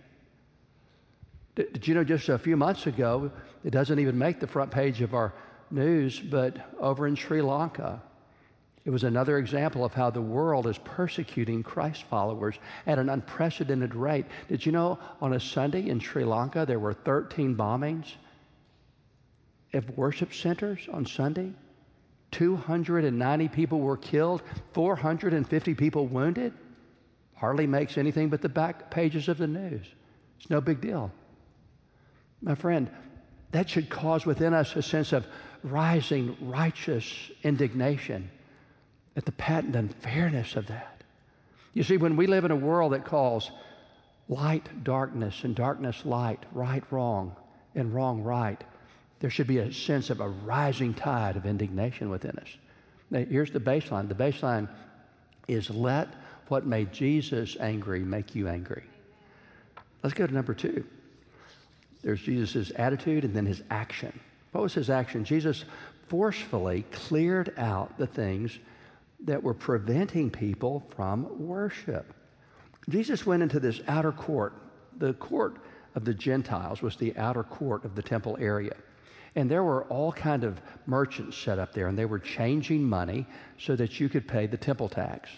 Did, 1.57 1.73
did 1.73 1.89
you 1.89 1.95
know 1.95 2.05
just 2.05 2.29
a 2.29 2.39
few 2.39 2.57
months 2.57 2.87
ago, 2.87 3.31
it 3.65 3.71
doesn't 3.71 3.99
even 3.99 4.19
make 4.19 4.41
the 4.41 4.47
front 4.47 4.71
page 4.71 5.01
of 5.01 5.15
our 5.15 5.33
news, 5.71 6.21
but 6.21 6.57
over 6.79 7.07
in 7.07 7.17
Sri 7.17 7.43
Lanka, 7.43 8.01
it 8.85 8.91
was 8.91 9.05
another 9.05 9.39
example 9.39 9.85
of 9.85 9.95
how 9.95 10.11
the 10.11 10.21
world 10.21 10.67
is 10.67 10.77
persecuting 10.79 11.63
Christ 11.63 12.05
followers 12.05 12.57
at 12.87 12.99
an 12.99 13.09
unprecedented 13.09 13.95
rate. 13.95 14.27
Did 14.49 14.67
you 14.67 14.73
know 14.73 14.99
on 15.23 15.33
a 15.33 15.41
Sunday 15.41 15.89
in 15.89 16.01
Sri 16.01 16.25
Lanka 16.25 16.67
there 16.67 16.79
were 16.79 16.93
13 16.93 17.57
bombings 17.57 18.13
of 19.73 19.97
worship 19.97 20.35
centers 20.35 20.87
on 20.93 21.07
Sunday? 21.07 21.53
290 22.35 23.49
people 23.49 23.81
were 23.81 23.97
killed, 23.97 24.43
450 24.73 25.75
people 25.75 26.09
wounded. 26.09 26.53
Hardly 27.37 27.67
makes 27.67 27.97
anything 27.97 28.29
but 28.29 28.43
the 28.43 28.49
back 28.49 28.91
pages 28.91 29.29
of 29.29 29.39
the 29.39 29.47
news. 29.47 29.87
It's 30.39 30.51
no 30.51 30.61
big 30.61 30.81
deal. 30.81 31.13
My 32.43 32.57
friend, 32.57 32.91
that 33.53 33.71
should 33.71 33.89
cause 33.89 34.27
within 34.27 34.53
us 34.53 34.75
a 34.75 34.83
sense 34.83 35.13
of 35.13 35.27
rising 35.63 36.37
righteous 36.41 37.31
indignation 37.45 38.31
at 39.17 39.25
the 39.25 39.33
patent 39.33 39.77
unfairness 39.77 40.57
of 40.57 40.67
that. 40.67 41.05
You 41.73 41.85
see, 41.85 41.97
when 41.97 42.17
we 42.17 42.27
live 42.27 42.45
in 42.45 42.51
a 42.51 42.57
world 42.57 42.93
that 42.95 43.05
calls 43.05 43.53
light 44.29 44.83
darkness 44.83 45.45
and 45.45 45.55
darkness 45.55 46.05
light, 46.05 46.45
right 46.53 46.83
wrong, 46.91 47.37
and 47.77 47.95
wrong 47.95 48.23
right, 48.25 48.63
there 49.25 49.31
should 49.31 49.47
be 49.47 49.57
a 49.57 49.73
sense 49.73 50.11
of 50.11 50.21
a 50.21 50.29
rising 50.29 50.93
tide 50.93 51.35
of 51.35 51.47
indignation 51.47 52.11
within 52.11 52.33
us. 52.33 52.59
Now, 53.11 53.25
here's 53.25 53.51
the 53.51 53.59
baseline 53.59 54.07
the 54.07 54.15
baseline 54.15 54.69
is 55.49 55.71
let 55.71 56.09
what 56.49 56.67
made 56.67 56.93
Jesus 56.93 57.57
angry 57.59 58.01
make 58.01 58.35
you 58.35 58.49
angry. 58.49 58.83
Let's 60.03 60.13
go 60.13 60.27
to 60.27 60.35
number 60.35 60.53
two. 60.53 60.85
There's 62.03 62.21
Jesus' 62.21 62.71
attitude 62.77 63.25
and 63.25 63.35
then 63.35 63.47
his 63.47 63.63
action. 63.71 64.13
What 64.53 64.61
was 64.61 64.75
his 64.75 64.91
action? 64.91 65.25
Jesus 65.25 65.65
forcefully 66.09 66.85
cleared 66.93 67.55
out 67.57 67.97
the 67.97 68.07
things 68.07 68.59
that 69.21 69.43
were 69.43 69.55
preventing 69.55 70.31
people 70.31 70.87
from 70.95 71.47
worship. 71.49 72.13
Jesus 72.91 73.25
went 73.25 73.43
into 73.43 73.59
this 73.59 73.81
outer 73.89 74.13
court. 74.13 74.53
The 74.99 75.15
court 75.15 75.57
of 75.95 76.05
the 76.05 76.13
Gentiles 76.13 76.83
was 76.83 76.97
the 76.97 77.17
outer 77.17 77.43
court 77.43 77.87
of 77.87 77.95
the 77.95 78.03
temple 78.03 78.37
area. 78.39 78.75
And 79.37 79.51
there 79.51 79.65
were 79.65 79.85
all 79.85 80.13
kind 80.13 80.45
of 80.45 80.61
merchants 80.87 81.37
set 81.37 81.59
up 81.59 81.73
there, 81.73 81.89
and 81.89 81.99
they 81.99 82.05
were 82.05 82.21
changing 82.21 82.85
money 82.85 83.27
so 83.59 83.75
that 83.77 83.99
you 83.99 84.09
could 84.09 84.29
pay 84.29 84.47
the 84.47 84.57
temple 84.57 84.89
tax. 84.89 85.29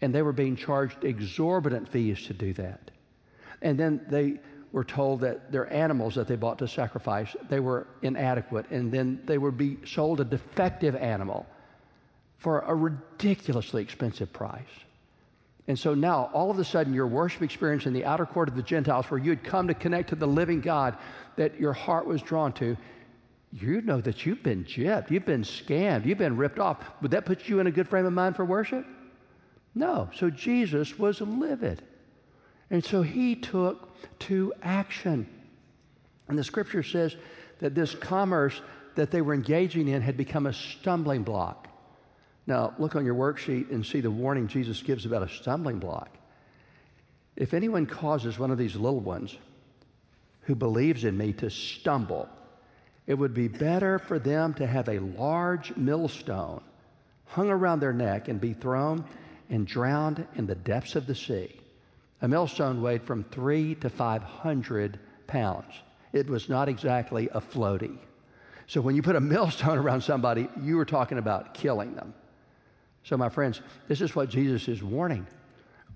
And 0.00 0.12
they 0.12 0.22
were 0.22 0.32
being 0.32 0.56
charged 0.56 1.04
exorbitant 1.04 1.88
fees 1.88 2.26
to 2.26 2.34
do 2.34 2.52
that. 2.54 2.90
And 3.60 3.78
then 3.78 4.04
they 4.08 4.40
were 4.72 4.84
told 4.84 5.20
that 5.20 5.52
their 5.52 5.72
animals 5.72 6.16
that 6.16 6.26
they 6.26 6.34
bought 6.34 6.58
to 6.58 6.66
sacrifice, 6.66 7.36
they 7.48 7.60
were 7.60 7.86
inadequate, 8.00 8.70
and 8.70 8.90
then 8.90 9.20
they 9.26 9.38
would 9.38 9.56
be 9.56 9.78
sold 9.86 10.20
a 10.20 10.24
defective 10.24 10.96
animal 10.96 11.46
for 12.38 12.60
a 12.60 12.74
ridiculously 12.74 13.82
expensive 13.82 14.32
price. 14.32 14.62
And 15.68 15.78
so 15.78 15.94
now, 15.94 16.28
all 16.32 16.50
of 16.50 16.58
a 16.58 16.64
sudden, 16.64 16.92
your 16.92 17.06
worship 17.06 17.42
experience 17.42 17.86
in 17.86 17.92
the 17.92 18.04
outer 18.04 18.26
court 18.26 18.48
of 18.48 18.56
the 18.56 18.62
Gentiles, 18.62 19.08
where 19.10 19.20
you 19.20 19.30
had 19.30 19.44
come 19.44 19.68
to 19.68 19.74
connect 19.74 20.08
to 20.08 20.16
the 20.16 20.26
living 20.26 20.60
God 20.60 20.96
that 21.36 21.60
your 21.60 21.72
heart 21.72 22.04
was 22.04 22.20
drawn 22.20 22.52
to, 22.54 22.76
you 23.52 23.82
know 23.82 24.00
that 24.00 24.24
you've 24.24 24.42
been 24.42 24.64
gypped, 24.64 25.10
you've 25.10 25.26
been 25.26 25.42
scammed, 25.42 26.06
you've 26.06 26.18
been 26.18 26.36
ripped 26.36 26.58
off. 26.58 26.78
Would 27.02 27.10
that 27.10 27.26
put 27.26 27.48
you 27.48 27.60
in 27.60 27.66
a 27.66 27.70
good 27.70 27.88
frame 27.88 28.06
of 28.06 28.12
mind 28.12 28.34
for 28.34 28.44
worship? 28.44 28.86
No. 29.74 30.08
So 30.14 30.30
Jesus 30.30 30.98
was 30.98 31.20
livid. 31.20 31.82
And 32.70 32.82
so 32.82 33.02
he 33.02 33.36
took 33.36 33.90
to 34.20 34.54
action. 34.62 35.28
And 36.28 36.38
the 36.38 36.44
scripture 36.44 36.82
says 36.82 37.16
that 37.58 37.74
this 37.74 37.94
commerce 37.94 38.60
that 38.94 39.10
they 39.10 39.20
were 39.20 39.34
engaging 39.34 39.88
in 39.88 40.00
had 40.02 40.16
become 40.16 40.46
a 40.46 40.52
stumbling 40.52 41.22
block. 41.22 41.68
Now, 42.46 42.74
look 42.78 42.96
on 42.96 43.04
your 43.04 43.14
worksheet 43.14 43.70
and 43.70 43.84
see 43.84 44.00
the 44.00 44.10
warning 44.10 44.48
Jesus 44.48 44.82
gives 44.82 45.06
about 45.06 45.22
a 45.22 45.28
stumbling 45.28 45.78
block. 45.78 46.08
If 47.36 47.54
anyone 47.54 47.86
causes 47.86 48.38
one 48.38 48.50
of 48.50 48.58
these 48.58 48.74
little 48.74 49.00
ones 49.00 49.36
who 50.42 50.54
believes 50.54 51.04
in 51.04 51.16
me 51.16 51.32
to 51.34 51.50
stumble, 51.50 52.28
it 53.12 53.18
would 53.18 53.34
be 53.34 53.46
better 53.46 53.98
for 53.98 54.18
them 54.18 54.54
to 54.54 54.66
have 54.66 54.88
a 54.88 54.98
large 54.98 55.76
millstone 55.76 56.62
hung 57.26 57.50
around 57.50 57.80
their 57.80 57.92
neck 57.92 58.28
and 58.28 58.40
be 58.40 58.54
thrown 58.54 59.04
and 59.50 59.66
drowned 59.66 60.26
in 60.36 60.46
the 60.46 60.54
depths 60.54 60.96
of 60.96 61.06
the 61.06 61.14
sea. 61.14 61.60
A 62.22 62.28
millstone 62.28 62.80
weighed 62.80 63.02
from 63.02 63.22
three 63.22 63.74
to 63.74 63.90
500 63.90 64.98
pounds. 65.26 65.74
It 66.14 66.26
was 66.26 66.48
not 66.48 66.70
exactly 66.70 67.28
a 67.34 67.40
floaty. 67.42 67.98
So 68.66 68.80
when 68.80 68.96
you 68.96 69.02
put 69.02 69.16
a 69.16 69.20
millstone 69.20 69.76
around 69.76 70.00
somebody, 70.00 70.48
you 70.62 70.78
were 70.78 70.86
talking 70.86 71.18
about 71.18 71.52
killing 71.52 71.94
them. 71.94 72.14
So, 73.04 73.18
my 73.18 73.28
friends, 73.28 73.60
this 73.88 74.00
is 74.00 74.16
what 74.16 74.30
Jesus 74.30 74.68
is 74.68 74.82
warning. 74.82 75.26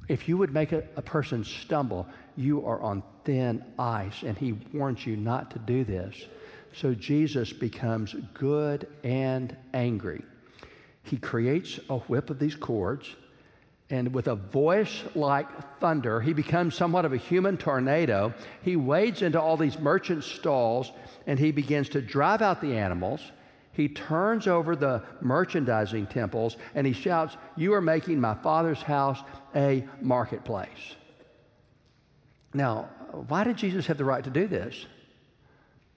If 0.07 0.29
you 0.29 0.37
would 0.37 0.53
make 0.53 0.73
a, 0.73 0.85
a, 0.97 1.03
person 1.03 1.45
stumble, 1.45 2.07
you 2.37 2.67
are 2.67 2.83
on 2.83 3.03
thin 3.25 3.65
ice, 3.79 4.23
and 4.23 4.37
he 4.37 4.53
warns 4.75 5.07
you 5.07 5.17
not 5.17 5.53
to 5.53 5.59
do 5.59 5.83
this. 5.83 6.15
So, 6.77 6.95
Jesus 6.95 7.53
becomes 7.53 8.15
good 8.35 8.87
and 9.03 9.57
angry. 9.73 10.23
He 11.03 11.17
creates 11.17 11.81
a 11.89 11.99
whip 11.99 12.31
of 12.31 12.39
these 12.39 12.55
cords, 12.55 13.09
and 13.89 14.13
with 14.13 14.29
a 14.29 14.35
voice 14.35 15.05
like 15.15 15.79
thunder, 15.81 16.21
he 16.21 16.33
becomes 16.33 16.75
somewhat 16.75 17.05
of 17.05 17.13
a 17.13 17.17
human 17.17 17.57
tornado. 17.57 18.35
He 18.63 18.77
wades 18.77 19.23
into 19.23 19.41
all 19.41 19.57
these 19.57 19.79
merchant 19.79 20.25
stalls, 20.25 20.93
and 21.27 21.39
he 21.39 21.51
begins 21.51 21.89
to 21.91 22.03
drive 22.03 22.43
out 22.43 22.61
the 22.61 22.77
animals 22.77 23.21
he 23.77 23.89
turns 23.91 24.47
over 24.47 24.75
the 24.75 25.03
merchandising 25.21 26.07
temples 26.07 26.57
and 26.75 26.87
he 26.87 26.95
shouts, 26.95 27.37
You 27.57 27.75
are 27.75 27.83
making 27.83 28.19
my 28.19 28.33
father's 28.33 28.81
house 28.81 29.21
a 29.55 29.87
marketplace. 30.01 30.97
Now, 32.55 32.89
why 33.29 33.45
did 33.45 33.59
Jesus 33.59 33.87
have 33.89 33.99
the 33.99 34.05
right 34.07 34.25
to 34.25 34.31
do 34.31 34.49
this? 34.49 34.87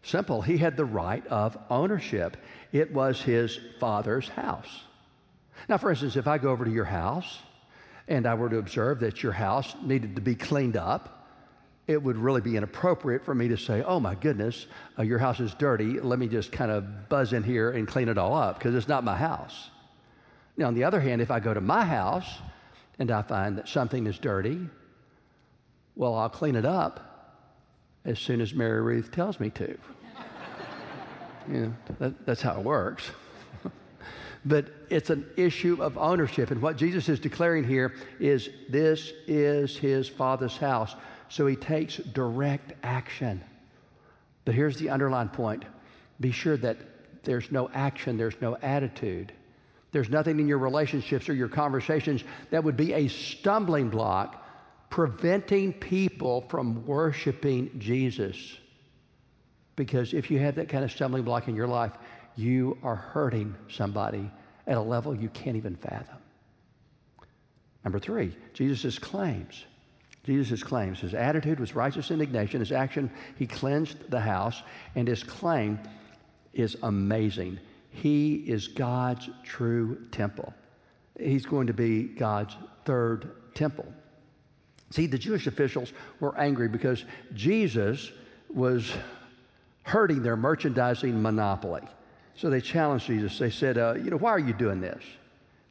Simple. 0.04 0.42
He 0.42 0.58
had 0.58 0.78
the 0.78 0.86
right 0.86 1.26
of 1.28 1.58
ownership. 1.70 2.38
It 2.72 2.94
was 2.94 3.22
his 3.22 3.60
father's 3.80 4.28
house. 4.30 4.84
Now, 5.68 5.78
for 5.78 5.90
instance, 5.90 6.16
if 6.16 6.28
I 6.28 6.38
go 6.38 6.50
over 6.50 6.66
to 6.66 6.72
your 6.72 6.86
house 6.86 7.40
and 8.08 8.26
I 8.26 8.34
were 8.36 8.50
to 8.50 8.58
observe 8.58 9.02
that 9.02 9.22
your 9.22 9.34
house 9.34 9.76
needed 9.84 10.16
to 10.16 10.22
be 10.22 10.36
cleaned 10.36 10.78
up, 10.78 11.28
it 11.86 12.02
would 12.02 12.18
really 12.18 12.42
be 12.42 12.56
inappropriate 12.56 13.26
for 13.26 13.34
me 13.34 13.48
to 13.50 13.58
say, 13.58 13.82
oh 13.82 14.00
my 14.00 14.16
goodness, 14.16 14.68
uh, 14.98 15.04
your 15.04 15.18
house 15.18 15.40
is 15.40 15.54
dirty. 15.56 16.00
Let 16.00 16.20
me 16.20 16.28
just 16.28 16.52
kind 16.52 16.72
of 16.72 17.10
buzz 17.10 17.34
in 17.34 17.44
here 17.44 17.72
and 17.72 17.88
clean 17.88 18.10
it 18.10 18.18
all 18.18 18.36
up 18.36 18.60
because 18.60 18.76
it's 18.76 18.88
not 18.88 19.04
my 19.04 19.18
house. 19.18 19.70
Now, 20.56 20.68
on 20.68 20.76
the 20.76 20.84
other 20.84 21.00
hand, 21.00 21.22
if 21.22 21.32
I 21.32 21.40
go 21.40 21.54
to 21.54 21.62
my 21.62 21.84
house 21.84 22.30
and 23.00 23.10
I 23.10 23.24
find 23.24 23.58
that 23.58 23.68
something 23.68 24.06
is 24.08 24.20
dirty, 24.20 24.60
well, 25.96 26.16
I'll 26.16 26.30
clean 26.30 26.56
it 26.56 26.66
up 26.66 27.09
as 28.06 28.20
soon 28.20 28.42
as 28.42 28.54
Mary 28.54 28.82
Ruth 28.82 29.12
tells 29.12 29.40
me 29.40 29.50
to. 29.52 29.68
you 31.48 31.58
know, 31.60 31.74
that, 32.00 32.26
that's 32.26 32.42
how 32.42 32.58
it 32.58 32.64
works. 32.64 33.10
but 34.46 34.68
it's 34.90 35.10
an 35.10 35.26
issue 35.38 35.82
of 35.82 35.98
ownership. 35.98 36.52
And 36.52 36.62
what 36.62 36.78
Jesus 36.78 37.10
is 37.10 37.20
declaring 37.20 37.64
here 37.64 37.94
is 38.20 38.50
this 38.70 39.12
is 39.28 39.78
his 39.78 40.08
Father's 40.08 40.58
house. 40.58 40.96
So 41.30 41.46
he 41.46 41.56
takes 41.56 41.98
direct 41.98 42.74
action. 42.84 43.44
But 44.46 44.56
here's 44.56 44.78
the 44.78 44.90
underlying 44.90 45.30
point 45.30 45.66
be 46.20 46.32
sure 46.32 46.58
that 46.58 46.78
there's 47.24 47.52
no 47.52 47.70
action, 47.74 48.18
there's 48.18 48.40
no 48.42 48.58
attitude. 48.58 49.34
There's 49.92 50.10
nothing 50.10 50.40
in 50.40 50.48
your 50.48 50.60
relationships 50.60 51.30
or 51.30 51.34
your 51.34 51.48
conversations 51.48 52.24
that 52.52 52.64
would 52.64 52.78
be 52.78 52.94
a 52.94 53.08
stumbling 53.08 53.90
block 53.90 54.46
preventing 54.90 55.74
people 55.74 56.42
from 56.50 56.86
worshiping 56.86 57.72
Jesus. 57.80 58.58
Because 59.76 60.14
if 60.14 60.30
you 60.30 60.40
have 60.40 60.56
that 60.56 60.70
kind 60.70 60.84
of 60.84 60.92
stumbling 60.92 61.24
block 61.24 61.48
in 61.48 61.56
your 61.56 61.68
life, 61.68 61.94
you 62.36 62.78
are 62.84 62.96
hurting 62.96 63.56
somebody 63.70 64.30
at 64.68 64.78
a 64.78 64.82
level 64.82 65.16
you 65.16 65.30
can't 65.30 65.58
even 65.58 65.76
fathom. 65.76 66.18
Number 67.84 68.00
three, 68.00 68.36
Jesus' 68.54 69.00
claims. 69.00 69.66
Jesus' 70.24 70.64
claims. 70.64 71.00
His 71.00 71.14
attitude 71.14 71.60
was 71.60 71.76
righteous 71.76 72.12
indignation. 72.12 72.60
His 72.60 72.72
action, 72.72 73.10
he 73.38 73.48
cleansed 73.48 74.10
the 74.12 74.20
house. 74.20 74.62
And 74.96 75.08
his 75.08 75.24
claim 75.24 75.80
is 76.54 76.76
amazing. 76.84 77.60
He 77.90 78.36
is 78.36 78.68
God's 78.68 79.30
true 79.44 79.98
temple. 80.12 80.54
He's 81.20 81.46
going 81.46 81.68
to 81.68 81.74
be 81.74 82.04
God's 82.04 82.56
third 82.86 83.32
temple. 83.56 83.92
See, 84.92 85.06
the 85.06 85.18
Jewish 85.18 85.48
officials 85.48 85.94
were 86.20 86.38
angry 86.38 86.68
because 86.68 87.06
Jesus 87.34 88.12
was 88.50 88.92
hurting 89.84 90.24
their 90.24 90.36
merchandising 90.36 91.22
monopoly. 91.22 91.82
So 92.36 92.50
they 92.50 92.62
challenged 92.62 93.08
Jesus. 93.08 93.38
They 93.38 93.50
said, 93.50 93.78
uh, 93.78 93.96
You 93.96 94.10
know, 94.10 94.18
why 94.18 94.32
are 94.32 94.40
you 94.40 94.54
doing 94.54 94.82
this? 94.82 95.04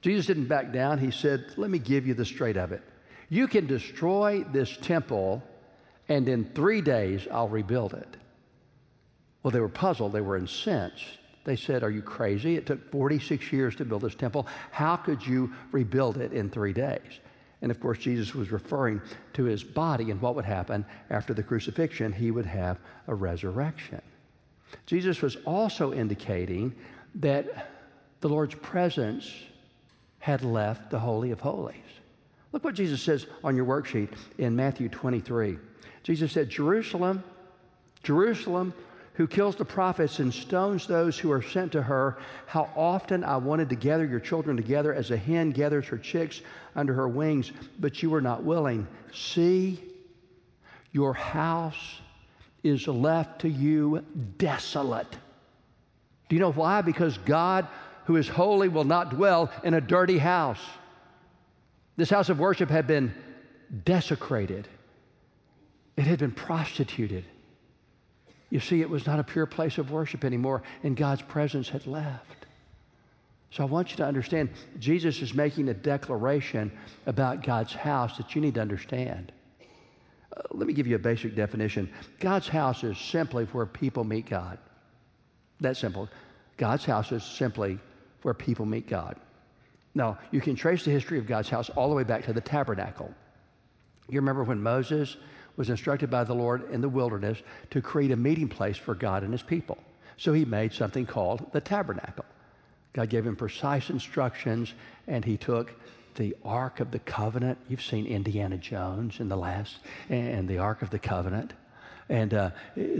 Jesus 0.00 0.26
didn't 0.26 0.46
back 0.46 0.72
down. 0.72 0.98
He 0.98 1.10
said, 1.10 1.46
Let 1.56 1.70
me 1.70 1.78
give 1.78 2.06
you 2.06 2.14
the 2.14 2.24
straight 2.24 2.56
of 2.56 2.72
it. 2.72 2.82
You 3.28 3.48
can 3.48 3.66
destroy 3.66 4.44
this 4.52 4.76
temple, 4.76 5.42
and 6.08 6.28
in 6.28 6.44
three 6.54 6.80
days 6.80 7.26
I'll 7.30 7.48
rebuild 7.48 7.94
it. 7.94 8.16
Well, 9.42 9.50
they 9.50 9.60
were 9.60 9.68
puzzled, 9.68 10.12
they 10.12 10.20
were 10.20 10.36
incensed. 10.36 11.04
They 11.44 11.56
said, 11.56 11.82
Are 11.82 11.90
you 11.90 12.02
crazy? 12.02 12.56
It 12.56 12.66
took 12.66 12.90
46 12.92 13.52
years 13.52 13.74
to 13.76 13.84
build 13.84 14.02
this 14.02 14.14
temple. 14.14 14.46
How 14.70 14.96
could 14.96 15.26
you 15.26 15.52
rebuild 15.72 16.18
it 16.18 16.32
in 16.32 16.50
three 16.50 16.72
days? 16.72 17.20
And 17.60 17.70
of 17.70 17.80
course, 17.80 17.98
Jesus 17.98 18.34
was 18.34 18.52
referring 18.52 19.00
to 19.34 19.44
his 19.44 19.64
body 19.64 20.10
and 20.10 20.20
what 20.20 20.36
would 20.36 20.44
happen 20.44 20.86
after 21.10 21.34
the 21.34 21.42
crucifixion. 21.42 22.12
He 22.12 22.30
would 22.30 22.46
have 22.46 22.78
a 23.08 23.14
resurrection. 23.14 24.00
Jesus 24.86 25.22
was 25.22 25.36
also 25.44 25.92
indicating 25.92 26.74
that 27.16 27.70
the 28.20 28.28
Lord's 28.28 28.54
presence 28.54 29.32
had 30.18 30.44
left 30.44 30.90
the 30.90 30.98
Holy 30.98 31.30
of 31.30 31.40
Holies. 31.40 31.76
Look 32.52 32.64
what 32.64 32.74
Jesus 32.74 33.02
says 33.02 33.26
on 33.44 33.56
your 33.56 33.66
worksheet 33.66 34.10
in 34.38 34.56
Matthew 34.56 34.88
23. 34.88 35.58
Jesus 36.02 36.32
said, 36.32 36.48
Jerusalem, 36.48 37.22
Jerusalem, 38.02 38.72
who 39.18 39.26
kills 39.26 39.56
the 39.56 39.64
prophets 39.64 40.20
and 40.20 40.32
stones 40.32 40.86
those 40.86 41.18
who 41.18 41.32
are 41.32 41.42
sent 41.42 41.72
to 41.72 41.82
her, 41.82 42.16
how 42.46 42.70
often 42.76 43.24
I 43.24 43.36
wanted 43.36 43.68
to 43.70 43.74
gather 43.74 44.06
your 44.06 44.20
children 44.20 44.56
together 44.56 44.94
as 44.94 45.10
a 45.10 45.16
hen 45.16 45.50
gathers 45.50 45.88
her 45.88 45.98
chicks 45.98 46.40
under 46.76 46.94
her 46.94 47.08
wings, 47.08 47.50
but 47.80 48.00
you 48.00 48.10
were 48.10 48.20
not 48.20 48.44
willing. 48.44 48.86
See, 49.12 49.82
your 50.92 51.14
house 51.14 52.00
is 52.62 52.86
left 52.86 53.40
to 53.40 53.48
you 53.48 54.04
desolate. 54.36 55.10
Do 56.28 56.36
you 56.36 56.40
know 56.40 56.52
why? 56.52 56.82
Because 56.82 57.18
God, 57.18 57.66
who 58.04 58.14
is 58.14 58.28
holy, 58.28 58.68
will 58.68 58.84
not 58.84 59.10
dwell 59.10 59.50
in 59.64 59.74
a 59.74 59.80
dirty 59.80 60.18
house. 60.18 60.60
This 61.96 62.10
house 62.10 62.28
of 62.28 62.38
worship 62.38 62.70
had 62.70 62.86
been 62.86 63.12
desecrated, 63.84 64.68
it 65.96 66.04
had 66.04 66.20
been 66.20 66.30
prostituted. 66.30 67.24
You 68.50 68.60
see, 68.60 68.80
it 68.80 68.88
was 68.88 69.06
not 69.06 69.18
a 69.18 69.24
pure 69.24 69.46
place 69.46 69.78
of 69.78 69.90
worship 69.90 70.24
anymore, 70.24 70.62
and 70.82 70.96
God's 70.96 71.22
presence 71.22 71.68
had 71.68 71.86
left. 71.86 72.46
So 73.50 73.62
I 73.62 73.66
want 73.66 73.90
you 73.90 73.96
to 73.98 74.04
understand 74.04 74.50
Jesus 74.78 75.22
is 75.22 75.34
making 75.34 75.68
a 75.68 75.74
declaration 75.74 76.70
about 77.06 77.42
God's 77.42 77.72
house 77.72 78.16
that 78.18 78.34
you 78.34 78.40
need 78.40 78.54
to 78.54 78.60
understand. 78.60 79.32
Uh, 80.36 80.42
let 80.50 80.66
me 80.66 80.74
give 80.74 80.86
you 80.86 80.96
a 80.96 81.00
basic 81.00 81.34
definition 81.34 81.90
God's 82.20 82.48
house 82.48 82.84
is 82.84 82.98
simply 82.98 83.44
where 83.46 83.66
people 83.66 84.04
meet 84.04 84.26
God. 84.26 84.58
That's 85.60 85.80
simple. 85.80 86.08
God's 86.56 86.84
house 86.84 87.12
is 87.12 87.22
simply 87.22 87.78
where 88.22 88.34
people 88.34 88.66
meet 88.66 88.86
God. 88.86 89.16
Now, 89.94 90.18
you 90.30 90.40
can 90.40 90.54
trace 90.54 90.84
the 90.84 90.90
history 90.90 91.18
of 91.18 91.26
God's 91.26 91.48
house 91.48 91.70
all 91.70 91.88
the 91.88 91.94
way 91.94 92.04
back 92.04 92.24
to 92.26 92.32
the 92.32 92.40
tabernacle. 92.40 93.12
You 94.08 94.20
remember 94.20 94.44
when 94.44 94.62
Moses 94.62 95.16
was 95.58 95.68
instructed 95.68 96.08
by 96.08 96.22
the 96.22 96.34
Lord 96.34 96.70
in 96.70 96.80
the 96.80 96.88
wilderness 96.88 97.36
to 97.70 97.82
create 97.82 98.12
a 98.12 98.16
meeting 98.16 98.48
place 98.48 98.76
for 98.76 98.94
God 98.94 99.24
and 99.24 99.32
his 99.32 99.42
people. 99.42 99.76
So 100.16 100.32
he 100.32 100.44
made 100.44 100.72
something 100.72 101.04
called 101.04 101.52
the 101.52 101.60
tabernacle. 101.60 102.24
God 102.92 103.10
gave 103.10 103.26
him 103.26 103.36
precise 103.36 103.90
instructions, 103.90 104.72
and 105.06 105.24
he 105.24 105.36
took 105.36 105.72
the 106.14 106.36
Ark 106.44 106.78
of 106.78 106.92
the 106.92 107.00
Covenant. 107.00 107.58
You've 107.68 107.82
seen 107.82 108.06
Indiana 108.06 108.56
Jones 108.56 109.18
in 109.18 109.28
the 109.28 109.36
last, 109.36 109.78
and 110.08 110.48
the 110.48 110.58
Ark 110.58 110.80
of 110.80 110.90
the 110.90 110.98
Covenant. 110.98 111.52
And 112.08 112.32
uh, 112.34 112.50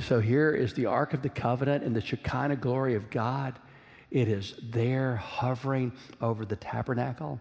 so 0.01 0.21
here 0.21 0.51
is 0.51 0.75
the 0.75 0.87
Ark 0.87 1.15
of 1.15 1.23
the 1.23 1.29
Covenant 1.29 1.85
and 1.85 1.95
the 1.95 2.01
Shekinah 2.01 2.57
glory 2.57 2.95
of 2.95 3.09
God. 3.09 3.55
It 4.11 4.27
is 4.27 4.55
there 4.63 5.17
hovering 5.17 5.93
over 6.21 6.45
the 6.45 6.57
tabernacle. 6.57 7.41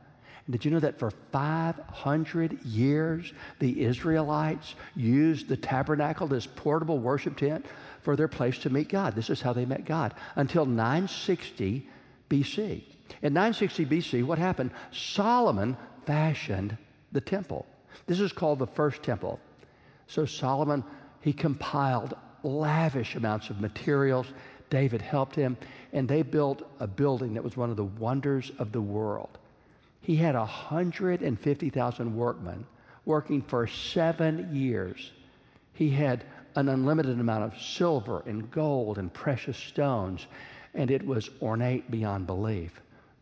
Did 0.49 0.63
you 0.63 0.71
know 0.71 0.79
that 0.79 0.97
for 0.97 1.11
500 1.11 2.63
years, 2.63 3.33
the 3.59 3.83
Israelites 3.83 4.75
used 4.95 5.47
the 5.47 5.57
tabernacle, 5.57 6.27
this 6.27 6.47
portable 6.47 6.99
worship 6.99 7.37
tent, 7.37 7.65
for 8.01 8.15
their 8.15 8.29
place 8.29 8.57
to 8.59 8.69
meet 8.69 8.87
God? 8.87 9.13
This 9.15 9.29
is 9.29 9.41
how 9.41 9.51
they 9.51 9.65
met 9.65 9.83
God 9.83 10.13
until 10.35 10.65
960 10.65 11.87
BC. 12.29 12.83
In 13.21 13.33
960 13.33 13.85
BC, 13.85 14.23
what 14.23 14.37
happened? 14.37 14.71
Solomon 14.91 15.75
fashioned 16.05 16.77
the 17.11 17.21
temple. 17.21 17.65
This 18.05 18.19
is 18.19 18.31
called 18.31 18.59
the 18.59 18.67
first 18.67 19.03
temple. 19.03 19.39
So 20.07 20.25
Solomon, 20.25 20.83
he 21.19 21.33
compiled 21.33 22.13
lavish 22.43 23.15
amounts 23.15 23.49
of 23.49 23.59
materials 23.59 24.27
David 24.69 25.01
helped 25.01 25.35
him, 25.35 25.57
and 25.93 26.07
they 26.07 26.21
built 26.21 26.63
a 26.79 26.87
building 26.87 27.33
that 27.33 27.43
was 27.43 27.55
one 27.55 27.69
of 27.69 27.77
the 27.77 27.85
wonders 27.85 28.51
of 28.59 28.71
the 28.71 28.81
world. 28.81 29.37
He 30.01 30.15
had 30.15 30.35
150,000 30.35 32.15
workmen 32.15 32.65
working 33.05 33.41
for 33.41 33.67
seven 33.67 34.55
years. 34.55 35.11
He 35.73 35.89
had 35.89 36.23
an 36.55 36.69
unlimited 36.69 37.19
amount 37.19 37.43
of 37.43 37.61
silver 37.61 38.23
and 38.25 38.49
gold 38.49 38.97
and 38.97 39.13
precious 39.13 39.57
stones, 39.57 40.25
and 40.73 40.89
it 40.89 41.05
was 41.05 41.29
ornate 41.41 41.91
beyond 41.91 42.25
belief. 42.25 42.81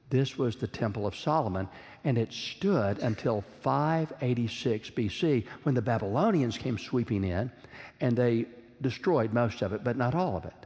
This 0.10 0.38
was 0.38 0.56
the 0.56 0.68
Temple 0.68 1.08
of 1.08 1.16
Solomon, 1.16 1.68
and 2.04 2.18
it 2.18 2.32
stood 2.32 3.00
until 3.00 3.44
586 3.62 4.92
BC 4.92 5.46
when 5.64 5.76
the 5.76 5.82
Babylonians 5.82 6.58
came 6.58 6.78
sweeping 6.78 7.24
in 7.24 7.52
and 8.00 8.16
they 8.16 8.46
destroyed 8.82 9.34
most 9.34 9.62
of 9.62 9.74
it, 9.74 9.84
but 9.84 9.98
not 9.98 10.14
all 10.14 10.38
of 10.38 10.46
it. 10.46 10.66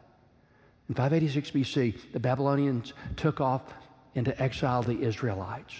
In 0.89 0.95
586 0.95 1.52
BC, 1.52 2.12
the 2.12 2.19
Babylonians 2.19 2.93
took 3.15 3.39
off 3.39 3.62
into 4.15 4.39
exile 4.41 4.82
the 4.82 5.02
Israelites. 5.02 5.74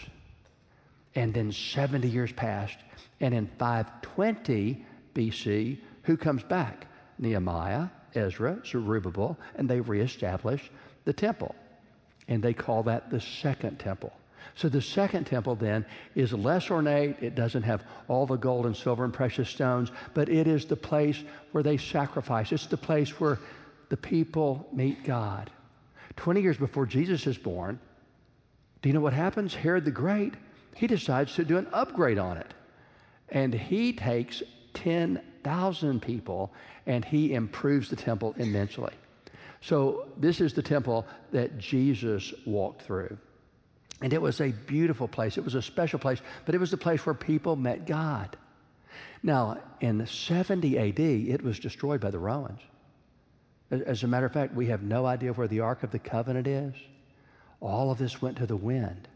And 1.19 1.34
then 1.34 1.51
70 1.51 2.08
years 2.08 2.32
passed. 2.32 2.77
And 3.19 3.34
in 3.34 3.47
520 3.60 4.86
BC, 5.13 5.77
who 6.03 6.15
comes 6.15 6.43
back? 6.43 6.88
Nehemiah, 7.17 7.88
Ezra, 8.15 8.62
Zerubbabel, 8.65 9.38
and 9.55 9.69
they 9.69 9.82
reestablish 9.82 10.71
the 11.03 11.12
temple. 11.12 11.55
And 12.29 12.41
they 12.41 12.53
call 12.53 12.84
that 12.84 13.12
the 13.12 13.19
second 13.19 13.79
temple. 13.79 14.13
So 14.55 14.69
the 14.69 14.82
second 14.82 15.25
temple 15.25 15.55
then 15.55 15.86
is 16.15 16.32
less 16.32 16.71
ornate. 16.71 17.17
It 17.19 17.36
doesn't 17.36 17.63
have 17.63 17.84
all 18.08 18.25
the 18.25 18.38
gold 18.38 18.65
and 18.65 18.75
silver 18.75 19.03
and 19.03 19.13
precious 19.13 19.49
stones, 19.49 19.91
but 20.13 20.29
it 20.29 20.47
is 20.47 20.67
the 20.67 20.77
place 20.77 21.21
where 21.51 21.63
they 21.63 21.75
sacrifice. 21.75 22.53
It's 22.53 22.67
the 22.67 22.77
place 22.77 23.19
where 23.19 23.39
the 23.89 23.97
people 23.97 24.69
meet 24.71 25.03
God. 25.03 25.51
20 26.15 26.41
years 26.41 26.58
before 26.58 26.86
Jesus 26.86 27.27
is 27.27 27.38
born, 27.38 27.77
do 28.82 28.88
you 28.88 28.93
know 28.93 29.01
what 29.01 29.12
happens? 29.12 29.53
Herod 29.53 29.84
the 29.84 29.91
Great, 29.91 30.36
he 30.79 30.87
decides 30.87 31.35
to 31.35 31.43
do 31.43 31.57
an 31.57 31.67
upgrade 31.73 32.17
on 32.17 32.37
it. 32.37 32.53
And 33.29 33.53
he 33.53 33.93
takes 33.93 34.41
10 34.73 35.21
10,000 35.43 36.01
people, 36.01 36.51
and 36.85 37.03
he 37.05 37.33
improves 37.33 37.89
the 37.89 37.95
temple 37.95 38.33
immensely. 38.37 38.93
So, 39.61 40.07
this 40.17 40.39
is 40.39 40.53
the 40.53 40.61
temple 40.61 41.05
that 41.31 41.57
Jesus 41.57 42.33
walked 42.45 42.83
through. 42.83 43.17
And 44.01 44.13
it 44.13 44.21
was 44.21 44.39
a 44.39 44.51
beautiful 44.51 45.07
place. 45.07 45.37
It 45.37 45.43
was 45.43 45.55
a 45.55 45.61
special 45.61 45.99
place, 45.99 46.21
but 46.45 46.55
it 46.55 46.59
was 46.59 46.71
the 46.71 46.77
place 46.77 47.05
where 47.05 47.15
people 47.15 47.55
met 47.57 47.85
God. 47.85 48.37
Now, 49.21 49.57
in 49.81 50.05
70 50.05 50.77
AD, 50.77 50.99
it 50.99 51.43
was 51.43 51.59
destroyed 51.59 51.99
by 51.99 52.11
the 52.11 52.19
Romans. 52.19 52.61
As 53.71 54.03
a 54.03 54.07
matter 54.07 54.25
of 54.25 54.31
fact, 54.31 54.55
we 54.55 54.67
have 54.67 54.81
no 54.81 55.05
idea 55.05 55.33
where 55.33 55.47
the 55.47 55.59
Ark 55.59 55.83
of 55.83 55.91
the 55.91 55.99
Covenant 55.99 56.47
is. 56.47 56.73
All 57.59 57.91
of 57.91 57.97
this 57.97 58.21
went 58.21 58.37
to 58.37 58.45
the 58.45 58.55
wind. 58.55 59.09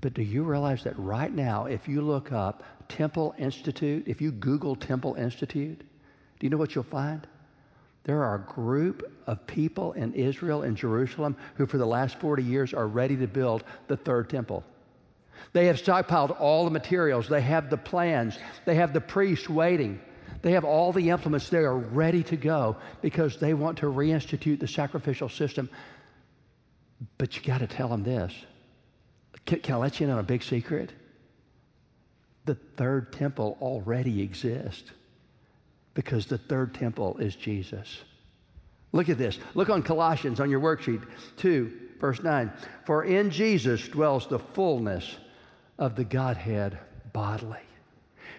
But 0.00 0.14
do 0.14 0.22
you 0.22 0.42
realize 0.42 0.84
that 0.84 0.98
right 0.98 1.32
now, 1.32 1.66
if 1.66 1.88
you 1.88 2.02
look 2.02 2.32
up 2.32 2.62
Temple 2.88 3.34
Institute, 3.38 4.04
if 4.06 4.20
you 4.20 4.32
Google 4.32 4.76
Temple 4.76 5.14
Institute, 5.14 5.78
do 5.78 6.46
you 6.46 6.50
know 6.50 6.56
what 6.56 6.74
you'll 6.74 6.84
find? 6.84 7.26
There 8.04 8.24
are 8.24 8.34
a 8.34 8.52
group 8.52 9.10
of 9.26 9.46
people 9.46 9.92
in 9.92 10.12
Israel 10.14 10.62
and 10.62 10.76
Jerusalem 10.76 11.36
who, 11.54 11.66
for 11.66 11.78
the 11.78 11.86
last 11.86 12.18
40 12.18 12.42
years, 12.42 12.74
are 12.74 12.86
ready 12.86 13.16
to 13.16 13.26
build 13.26 13.62
the 13.86 13.96
third 13.96 14.28
temple. 14.28 14.64
They 15.52 15.66
have 15.66 15.76
stockpiled 15.76 16.40
all 16.40 16.64
the 16.64 16.70
materials, 16.70 17.28
they 17.28 17.40
have 17.40 17.70
the 17.70 17.76
plans, 17.76 18.38
they 18.64 18.76
have 18.76 18.92
the 18.92 19.00
priests 19.00 19.48
waiting. 19.48 20.00
They 20.42 20.52
have 20.52 20.64
all 20.64 20.92
the 20.92 21.10
implements. 21.10 21.48
They 21.48 21.58
are 21.58 21.76
ready 21.76 22.24
to 22.24 22.36
go 22.36 22.76
because 23.00 23.38
they 23.38 23.54
want 23.54 23.78
to 23.78 23.86
reinstitute 23.86 24.58
the 24.58 24.66
sacrificial 24.66 25.28
system. 25.28 25.70
But 27.16 27.36
you 27.36 27.42
got 27.42 27.58
to 27.58 27.68
tell 27.68 27.88
them 27.88 28.02
this. 28.02 28.34
Can, 29.46 29.60
can 29.60 29.74
I 29.74 29.78
let 29.78 30.00
you 30.00 30.06
in 30.06 30.12
on 30.12 30.18
a 30.18 30.24
big 30.24 30.42
secret? 30.42 30.92
The 32.44 32.54
third 32.54 33.12
temple 33.12 33.56
already 33.60 34.22
exists 34.22 34.90
because 35.94 36.26
the 36.26 36.38
third 36.38 36.74
temple 36.74 37.18
is 37.18 37.36
Jesus. 37.36 38.02
Look 38.92 39.08
at 39.08 39.18
this. 39.18 39.38
Look 39.54 39.70
on 39.70 39.82
Colossians 39.82 40.40
on 40.40 40.50
your 40.50 40.60
worksheet 40.60 41.02
2, 41.38 41.72
verse 42.00 42.22
9. 42.22 42.52
For 42.84 43.04
in 43.04 43.30
Jesus 43.30 43.88
dwells 43.88 44.26
the 44.26 44.38
fullness 44.38 45.16
of 45.78 45.96
the 45.96 46.04
Godhead 46.04 46.78
bodily. 47.12 47.60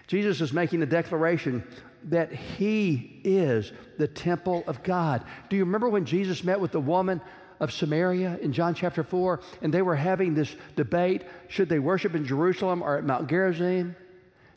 Jesus 0.06 0.40
is 0.40 0.52
making 0.52 0.82
a 0.82 0.86
declaration 0.86 1.64
that 2.04 2.32
he 2.32 3.20
is 3.24 3.72
the 3.98 4.06
temple 4.06 4.62
of 4.66 4.82
God. 4.82 5.24
Do 5.48 5.56
you 5.56 5.64
remember 5.64 5.88
when 5.88 6.04
Jesus 6.04 6.44
met 6.44 6.60
with 6.60 6.72
the 6.72 6.80
woman 6.80 7.20
of 7.60 7.72
Samaria 7.72 8.38
in 8.40 8.52
John 8.52 8.74
chapter 8.74 9.02
4 9.02 9.40
and 9.62 9.72
they 9.72 9.82
were 9.82 9.96
having 9.96 10.34
this 10.34 10.54
debate 10.76 11.22
should 11.48 11.68
they 11.68 11.78
worship 11.78 12.14
in 12.14 12.26
Jerusalem 12.26 12.82
or 12.82 12.96
at 12.96 13.04
Mount 13.04 13.28
Gerizim? 13.28 13.96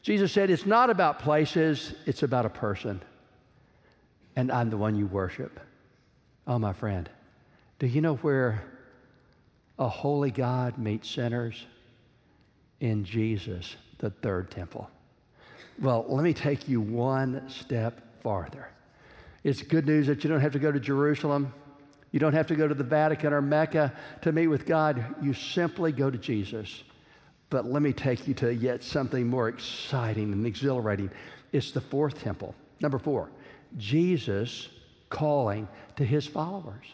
Jesus 0.02 0.32
said, 0.32 0.50
It's 0.50 0.66
not 0.66 0.90
about 0.90 1.20
places, 1.20 1.94
it's 2.06 2.24
about 2.24 2.46
a 2.46 2.50
person. 2.50 3.02
And 4.36 4.52
I'm 4.52 4.70
the 4.70 4.78
one 4.78 4.96
you 4.96 5.08
worship. 5.08 5.60
Oh, 6.46 6.60
my 6.60 6.74
friend, 6.74 7.10
do 7.80 7.88
you 7.88 8.02
know 8.02 8.16
where 8.16 8.64
a 9.78 9.90
holy 9.90 10.32
God 10.32 10.78
meets 10.78 11.10
sinners? 11.10 11.66
In 12.80 13.04
Jesus, 13.04 13.76
the 13.98 14.12
third 14.12 14.52
temple. 14.52 14.90
Well, 15.82 16.06
let 16.08 16.24
me 16.24 16.34
take 16.34 16.70
you 16.70 16.80
one 16.80 17.50
step 17.50 18.22
farther. 18.22 18.70
It's 19.44 19.62
good 19.62 19.86
news 19.86 20.08
that 20.08 20.24
you 20.24 20.30
don't 20.30 20.42
have 20.42 20.54
to 20.54 20.60
go 20.60 20.72
to 20.72 20.80
Jerusalem. 20.80 21.54
You 22.12 22.20
don't 22.20 22.34
have 22.34 22.48
to 22.48 22.56
go 22.56 22.68
to 22.68 22.74
the 22.74 22.84
Vatican 22.84 23.34
or 23.34 23.42
Mecca 23.42 23.94
to 24.22 24.32
meet 24.32 24.48
with 24.48 24.66
God. 24.66 25.16
You 25.22 25.34
simply 25.34 25.92
go 25.92 26.10
to 26.10 26.18
Jesus. 26.18 26.84
But 27.50 27.66
let 27.66 27.82
me 27.82 27.94
take 27.94 28.28
you 28.28 28.34
to 28.36 28.54
yet 28.54 28.84
something 28.84 29.28
more 29.28 29.50
exciting 29.50 30.32
and 30.34 30.46
exhilarating. 30.46 31.10
It's 31.52 31.72
the 31.72 31.82
fourth 31.82 32.22
temple. 32.22 32.56
Number 32.82 33.00
four, 33.00 33.30
Jesus 33.78 34.70
calling 35.10 35.68
to 35.96 36.06
his 36.06 36.28
followers. 36.28 36.86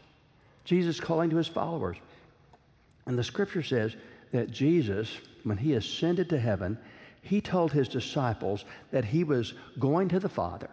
Jesus 0.63 0.99
calling 0.99 1.29
to 1.29 1.37
his 1.37 1.47
followers. 1.47 1.97
And 3.05 3.17
the 3.17 3.23
scripture 3.23 3.63
says 3.63 3.95
that 4.31 4.51
Jesus, 4.51 5.17
when 5.43 5.57
he 5.57 5.73
ascended 5.73 6.29
to 6.29 6.39
heaven, 6.39 6.77
he 7.21 7.41
told 7.41 7.71
his 7.71 7.87
disciples 7.87 8.65
that 8.91 9.05
he 9.05 9.23
was 9.23 9.53
going 9.79 10.09
to 10.09 10.19
the 10.19 10.29
Father, 10.29 10.69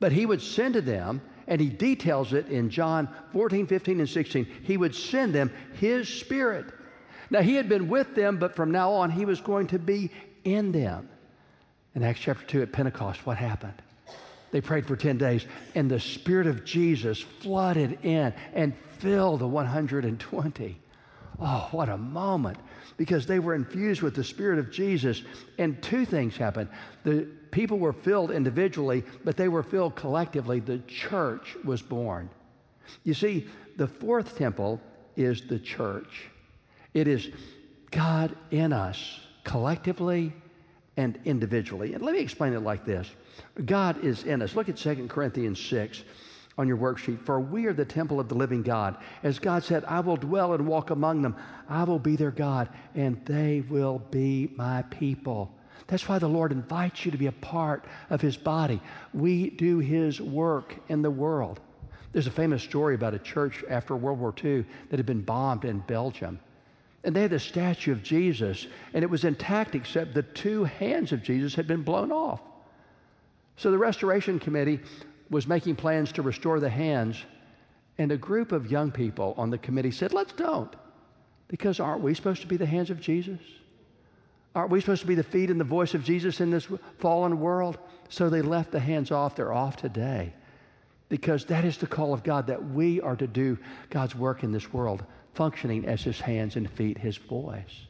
but 0.00 0.12
he 0.12 0.26
would 0.26 0.42
send 0.42 0.74
to 0.74 0.80
them, 0.80 1.22
and 1.46 1.60
he 1.60 1.68
details 1.68 2.32
it 2.32 2.48
in 2.48 2.70
John 2.70 3.08
14, 3.32 3.66
15, 3.66 4.00
and 4.00 4.08
16. 4.08 4.46
He 4.62 4.76
would 4.76 4.94
send 4.94 5.34
them 5.34 5.50
his 5.74 6.08
Spirit. 6.08 6.66
Now, 7.30 7.40
he 7.40 7.54
had 7.54 7.68
been 7.68 7.88
with 7.88 8.14
them, 8.14 8.38
but 8.38 8.54
from 8.54 8.70
now 8.70 8.92
on, 8.92 9.10
he 9.10 9.24
was 9.24 9.40
going 9.40 9.68
to 9.68 9.78
be 9.78 10.10
in 10.44 10.72
them. 10.72 11.08
In 11.94 12.02
Acts 12.02 12.20
chapter 12.20 12.44
2 12.46 12.62
at 12.62 12.72
Pentecost, 12.72 13.26
what 13.26 13.36
happened? 13.36 13.80
They 14.50 14.60
prayed 14.60 14.86
for 14.86 14.96
10 14.96 15.18
days, 15.18 15.46
and 15.74 15.90
the 15.90 16.00
Spirit 16.00 16.46
of 16.46 16.64
Jesus 16.64 17.20
flooded 17.20 17.98
in 18.04 18.34
and 18.52 18.74
filled 18.98 19.40
the 19.40 19.48
120. 19.48 20.78
Oh, 21.40 21.68
what 21.72 21.88
a 21.88 21.96
moment 21.96 22.58
because 22.96 23.26
they 23.26 23.38
were 23.38 23.54
infused 23.54 24.02
with 24.02 24.14
the 24.14 24.24
Spirit 24.24 24.58
of 24.58 24.70
Jesus. 24.70 25.22
And 25.58 25.82
two 25.82 26.04
things 26.04 26.36
happened. 26.36 26.68
The 27.04 27.26
people 27.52 27.78
were 27.78 27.92
filled 27.92 28.32
individually, 28.32 29.04
but 29.24 29.36
they 29.36 29.46
were 29.46 29.62
filled 29.62 29.94
collectively. 29.94 30.58
The 30.58 30.78
church 30.88 31.56
was 31.64 31.80
born. 31.80 32.28
You 33.04 33.14
see, 33.14 33.46
the 33.76 33.86
fourth 33.86 34.36
temple 34.36 34.80
is 35.16 35.42
the 35.42 35.60
church. 35.60 36.28
It 36.94 37.06
is 37.06 37.30
God 37.90 38.34
in 38.50 38.72
us, 38.72 39.20
collectively 39.44 40.32
and 40.96 41.18
individually. 41.24 41.94
And 41.94 42.02
let 42.02 42.14
me 42.14 42.20
explain 42.20 42.52
it 42.52 42.60
like 42.60 42.84
this 42.84 43.10
God 43.64 44.04
is 44.04 44.24
in 44.24 44.42
us. 44.42 44.56
Look 44.56 44.68
at 44.68 44.76
2 44.76 45.06
Corinthians 45.08 45.60
6 45.60 46.02
on 46.58 46.68
your 46.68 46.76
worksheet. 46.76 47.20
For 47.20 47.40
we 47.40 47.66
are 47.66 47.72
the 47.72 47.84
temple 47.84 48.20
of 48.20 48.28
the 48.28 48.34
living 48.34 48.62
God. 48.62 48.96
As 49.22 49.38
God 49.38 49.64
said, 49.64 49.84
I 49.86 50.00
will 50.00 50.16
dwell 50.16 50.52
and 50.52 50.66
walk 50.66 50.90
among 50.90 51.22
them. 51.22 51.36
I 51.68 51.84
will 51.84 51.98
be 51.98 52.16
their 52.16 52.30
God, 52.30 52.68
and 52.94 53.24
they 53.24 53.62
will 53.68 54.00
be 54.10 54.52
my 54.56 54.82
people. 54.82 55.54
That's 55.86 56.08
why 56.08 56.18
the 56.18 56.28
Lord 56.28 56.52
invites 56.52 57.04
you 57.04 57.10
to 57.10 57.18
be 57.18 57.26
a 57.26 57.32
part 57.32 57.84
of 58.10 58.20
His 58.20 58.36
body. 58.36 58.80
We 59.12 59.50
do 59.50 59.78
His 59.78 60.20
work 60.20 60.74
in 60.88 61.02
the 61.02 61.10
world. 61.10 61.60
There's 62.12 62.26
a 62.26 62.30
famous 62.30 62.62
story 62.62 62.94
about 62.94 63.14
a 63.14 63.18
church 63.18 63.64
after 63.68 63.96
World 63.96 64.20
War 64.20 64.34
II 64.42 64.64
that 64.90 64.98
had 64.98 65.06
been 65.06 65.22
bombed 65.22 65.64
in 65.64 65.80
Belgium. 65.80 66.38
And 67.04 67.16
they 67.16 67.22
had 67.22 67.32
a 67.32 67.40
statue 67.40 67.92
of 67.92 68.02
Jesus, 68.02 68.66
and 68.94 69.02
it 69.02 69.10
was 69.10 69.24
intact 69.24 69.74
except 69.74 70.14
the 70.14 70.22
two 70.22 70.64
hands 70.64 71.10
of 71.10 71.22
Jesus 71.22 71.54
had 71.54 71.66
been 71.66 71.82
blown 71.82 72.12
off. 72.12 72.40
So 73.56 73.70
the 73.70 73.78
restoration 73.78 74.38
committee 74.38 74.80
was 75.30 75.46
making 75.46 75.76
plans 75.76 76.12
to 76.12 76.22
restore 76.22 76.60
the 76.60 76.68
hands, 76.68 77.24
and 77.98 78.12
a 78.12 78.16
group 78.16 78.52
of 78.52 78.70
young 78.70 78.90
people 78.92 79.34
on 79.36 79.50
the 79.50 79.58
committee 79.58 79.90
said, 79.90 80.12
Let's 80.12 80.32
don't. 80.32 80.74
Because 81.48 81.80
aren't 81.80 82.02
we 82.02 82.14
supposed 82.14 82.42
to 82.42 82.46
be 82.46 82.56
the 82.56 82.66
hands 82.66 82.90
of 82.90 83.00
Jesus? 83.00 83.40
Aren't 84.54 84.70
we 84.70 84.80
supposed 84.80 85.00
to 85.00 85.06
be 85.06 85.14
the 85.14 85.22
feet 85.22 85.50
and 85.50 85.58
the 85.58 85.64
voice 85.64 85.94
of 85.94 86.04
Jesus 86.04 86.40
in 86.40 86.50
this 86.50 86.68
fallen 86.98 87.40
world? 87.40 87.78
So 88.08 88.28
they 88.28 88.42
left 88.42 88.70
the 88.70 88.80
hands 88.80 89.10
off. 89.10 89.36
They're 89.36 89.52
off 89.52 89.76
today. 89.76 90.34
Because 91.08 91.46
that 91.46 91.64
is 91.64 91.78
the 91.78 91.86
call 91.86 92.12
of 92.12 92.22
God 92.22 92.46
that 92.48 92.70
we 92.70 93.00
are 93.00 93.16
to 93.16 93.26
do 93.26 93.58
God's 93.90 94.14
work 94.14 94.42
in 94.42 94.52
this 94.52 94.72
world, 94.72 95.04
functioning 95.34 95.86
as 95.86 96.02
His 96.02 96.20
hands 96.20 96.56
and 96.56 96.70
feet, 96.70 96.98
His 96.98 97.16
voice. 97.16 97.86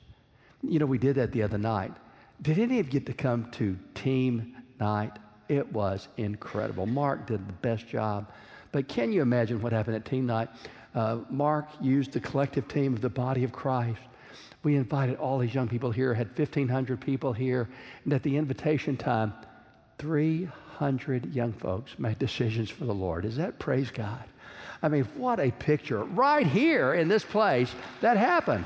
You 0.63 0.79
know, 0.79 0.87
we 0.87 0.99
did 0.99 1.17
that 1.17 1.33
the 1.33 1.43
other 1.43 1.59
night. 1.59 1.93
Did 2.41 2.59
any 2.59 2.79
of 2.79 2.87
you 2.87 2.93
get 2.93 3.07
to 3.07 3.13
come 3.13 3.51
to 3.53 3.77
team 3.95 4.57
night? 4.79 5.13
It 5.49 5.73
was 5.73 6.09
incredible. 6.17 6.87
Mark 6.87 7.27
did 7.27 7.47
the 7.49 7.53
best 7.55 7.89
job. 7.89 8.31
But 8.71 8.89
can 8.89 9.13
you 9.13 9.23
imagine 9.23 9.61
what 9.61 9.73
happened 9.73 9.97
at 9.97 10.05
team 10.05 10.27
night? 10.27 10.49
Uh, 10.95 11.19
Mark 11.31 11.69
used 11.81 12.13
the 12.13 12.21
collective 12.21 12.69
team 12.69 12.95
of 12.95 13.01
the 13.01 13.11
body 13.11 13.45
of 13.45 13.53
Christ. 13.53 14.01
We 14.63 14.77
invited 14.77 15.17
all 15.17 15.39
these 15.39 15.55
young 15.55 15.69
people 15.69 15.91
here, 15.91 16.15
had 16.15 16.29
1,500 16.29 17.01
people 17.01 17.33
here. 17.33 17.69
And 18.05 18.13
at 18.13 18.23
the 18.23 18.37
invitation 18.37 18.97
time, 18.97 19.33
300 19.99 21.35
young 21.35 21.53
folks 21.53 21.99
made 21.99 22.19
decisions 22.19 22.71
for 22.71 22.85
the 22.85 22.95
Lord. 22.95 23.25
Is 23.25 23.37
that 23.37 23.59
praise 23.59 23.91
God? 23.91 24.25
I 24.83 24.89
mean, 24.89 25.05
what 25.17 25.39
a 25.39 25.51
picture. 25.53 26.05
Right 26.05 26.47
here 26.47 26.95
in 26.95 27.09
this 27.09 27.25
place, 27.25 27.73
that 28.01 28.17
happened. 28.17 28.65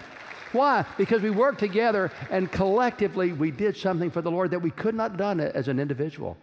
Why? 0.53 0.87
Because 0.97 1.21
we 1.21 1.31
worked 1.31 1.59
together 1.59 2.11
and 2.31 2.51
collectively 2.51 3.33
we 3.33 3.51
did 3.51 3.77
something 3.77 4.11
for 4.11 4.23
the 4.23 4.31
Lord 4.31 4.51
that 4.53 4.63
we 4.63 4.71
could 4.71 4.95
not 4.95 5.13
have 5.13 5.19
done 5.19 5.41
as 5.41 5.69
an 5.69 5.79
individual. 5.79 6.37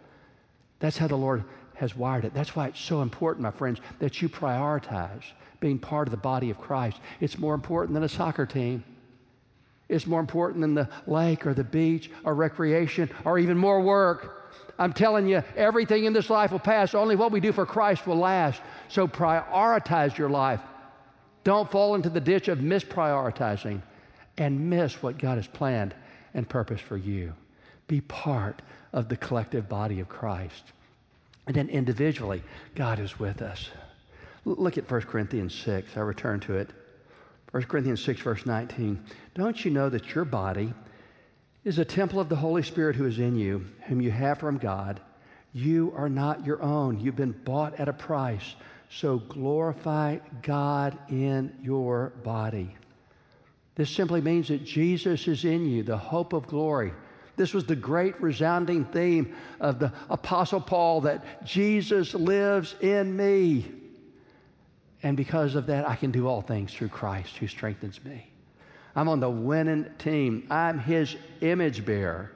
That's 0.78 0.98
how 0.98 1.08
the 1.08 1.16
Lord 1.16 1.44
has 1.74 1.96
wired 1.96 2.24
it. 2.24 2.34
That's 2.34 2.54
why 2.54 2.68
it's 2.68 2.80
so 2.80 3.02
important, 3.02 3.42
my 3.42 3.50
friends, 3.50 3.80
that 3.98 4.22
you 4.22 4.28
prioritize 4.28 5.24
being 5.58 5.78
part 5.78 6.06
of 6.06 6.12
the 6.12 6.16
body 6.18 6.50
of 6.50 6.60
Christ. 6.60 6.98
It's 7.20 7.38
more 7.38 7.54
important 7.54 7.94
than 7.94 8.04
a 8.04 8.08
soccer 8.08 8.46
team. 8.46 8.84
It's 9.94 10.06
more 10.06 10.20
important 10.20 10.62
than 10.62 10.74
the 10.74 10.88
lake 11.06 11.46
or 11.46 11.54
the 11.54 11.64
beach 11.64 12.10
or 12.24 12.34
recreation 12.34 13.08
or 13.24 13.38
even 13.38 13.56
more 13.56 13.80
work. 13.80 14.50
I'm 14.78 14.92
telling 14.92 15.28
you, 15.28 15.42
everything 15.56 16.04
in 16.04 16.12
this 16.12 16.28
life 16.28 16.50
will 16.50 16.58
pass. 16.58 16.94
Only 16.94 17.14
what 17.14 17.30
we 17.30 17.40
do 17.40 17.52
for 17.52 17.64
Christ 17.64 18.06
will 18.06 18.16
last. 18.16 18.60
So 18.88 19.06
prioritize 19.06 20.18
your 20.18 20.28
life. 20.28 20.60
Don't 21.44 21.70
fall 21.70 21.94
into 21.94 22.08
the 22.08 22.20
ditch 22.20 22.48
of 22.48 22.58
misprioritizing 22.58 23.82
and 24.36 24.68
miss 24.68 25.00
what 25.02 25.18
God 25.18 25.36
has 25.36 25.46
planned 25.46 25.94
and 26.32 26.48
purposed 26.48 26.82
for 26.82 26.96
you. 26.96 27.34
Be 27.86 28.00
part 28.00 28.62
of 28.92 29.08
the 29.08 29.16
collective 29.16 29.68
body 29.68 30.00
of 30.00 30.08
Christ. 30.08 30.64
And 31.46 31.54
then 31.54 31.68
individually, 31.68 32.42
God 32.74 32.98
is 32.98 33.20
with 33.20 33.42
us. 33.42 33.68
Look 34.44 34.76
at 34.76 34.90
1 34.90 35.02
Corinthians 35.02 35.54
6. 35.54 35.96
I 35.96 36.00
return 36.00 36.40
to 36.40 36.54
it. 36.54 36.70
1 37.54 37.62
Corinthians 37.66 38.02
6, 38.02 38.20
verse 38.20 38.46
19. 38.46 39.00
Don't 39.36 39.64
you 39.64 39.70
know 39.70 39.88
that 39.88 40.12
your 40.12 40.24
body 40.24 40.74
is 41.62 41.78
a 41.78 41.84
temple 41.84 42.18
of 42.18 42.28
the 42.28 42.34
Holy 42.34 42.64
Spirit 42.64 42.96
who 42.96 43.06
is 43.06 43.20
in 43.20 43.36
you, 43.36 43.64
whom 43.86 44.00
you 44.00 44.10
have 44.10 44.40
from 44.40 44.58
God? 44.58 45.00
You 45.52 45.92
are 45.96 46.08
not 46.08 46.44
your 46.44 46.60
own. 46.60 46.98
You've 46.98 47.14
been 47.14 47.30
bought 47.30 47.78
at 47.78 47.88
a 47.88 47.92
price. 47.92 48.56
So 48.90 49.18
glorify 49.18 50.18
God 50.42 50.98
in 51.08 51.56
your 51.62 52.08
body. 52.24 52.74
This 53.76 53.88
simply 53.88 54.20
means 54.20 54.48
that 54.48 54.64
Jesus 54.64 55.28
is 55.28 55.44
in 55.44 55.64
you, 55.64 55.84
the 55.84 55.96
hope 55.96 56.32
of 56.32 56.48
glory. 56.48 56.92
This 57.36 57.54
was 57.54 57.66
the 57.66 57.76
great 57.76 58.20
resounding 58.20 58.84
theme 58.84 59.32
of 59.60 59.78
the 59.78 59.92
Apostle 60.10 60.60
Paul 60.60 61.02
that 61.02 61.46
Jesus 61.46 62.14
lives 62.14 62.74
in 62.80 63.16
me. 63.16 63.83
And 65.04 65.18
because 65.18 65.54
of 65.54 65.66
that, 65.66 65.86
I 65.86 65.96
can 65.96 66.10
do 66.10 66.26
all 66.26 66.40
things 66.40 66.72
through 66.72 66.88
Christ 66.88 67.36
who 67.36 67.46
strengthens 67.46 68.02
me. 68.02 68.26
I'm 68.96 69.06
on 69.06 69.20
the 69.20 69.28
winning 69.28 69.86
team, 69.98 70.46
I'm 70.50 70.78
his 70.78 71.14
image 71.42 71.84
bearer. 71.84 72.32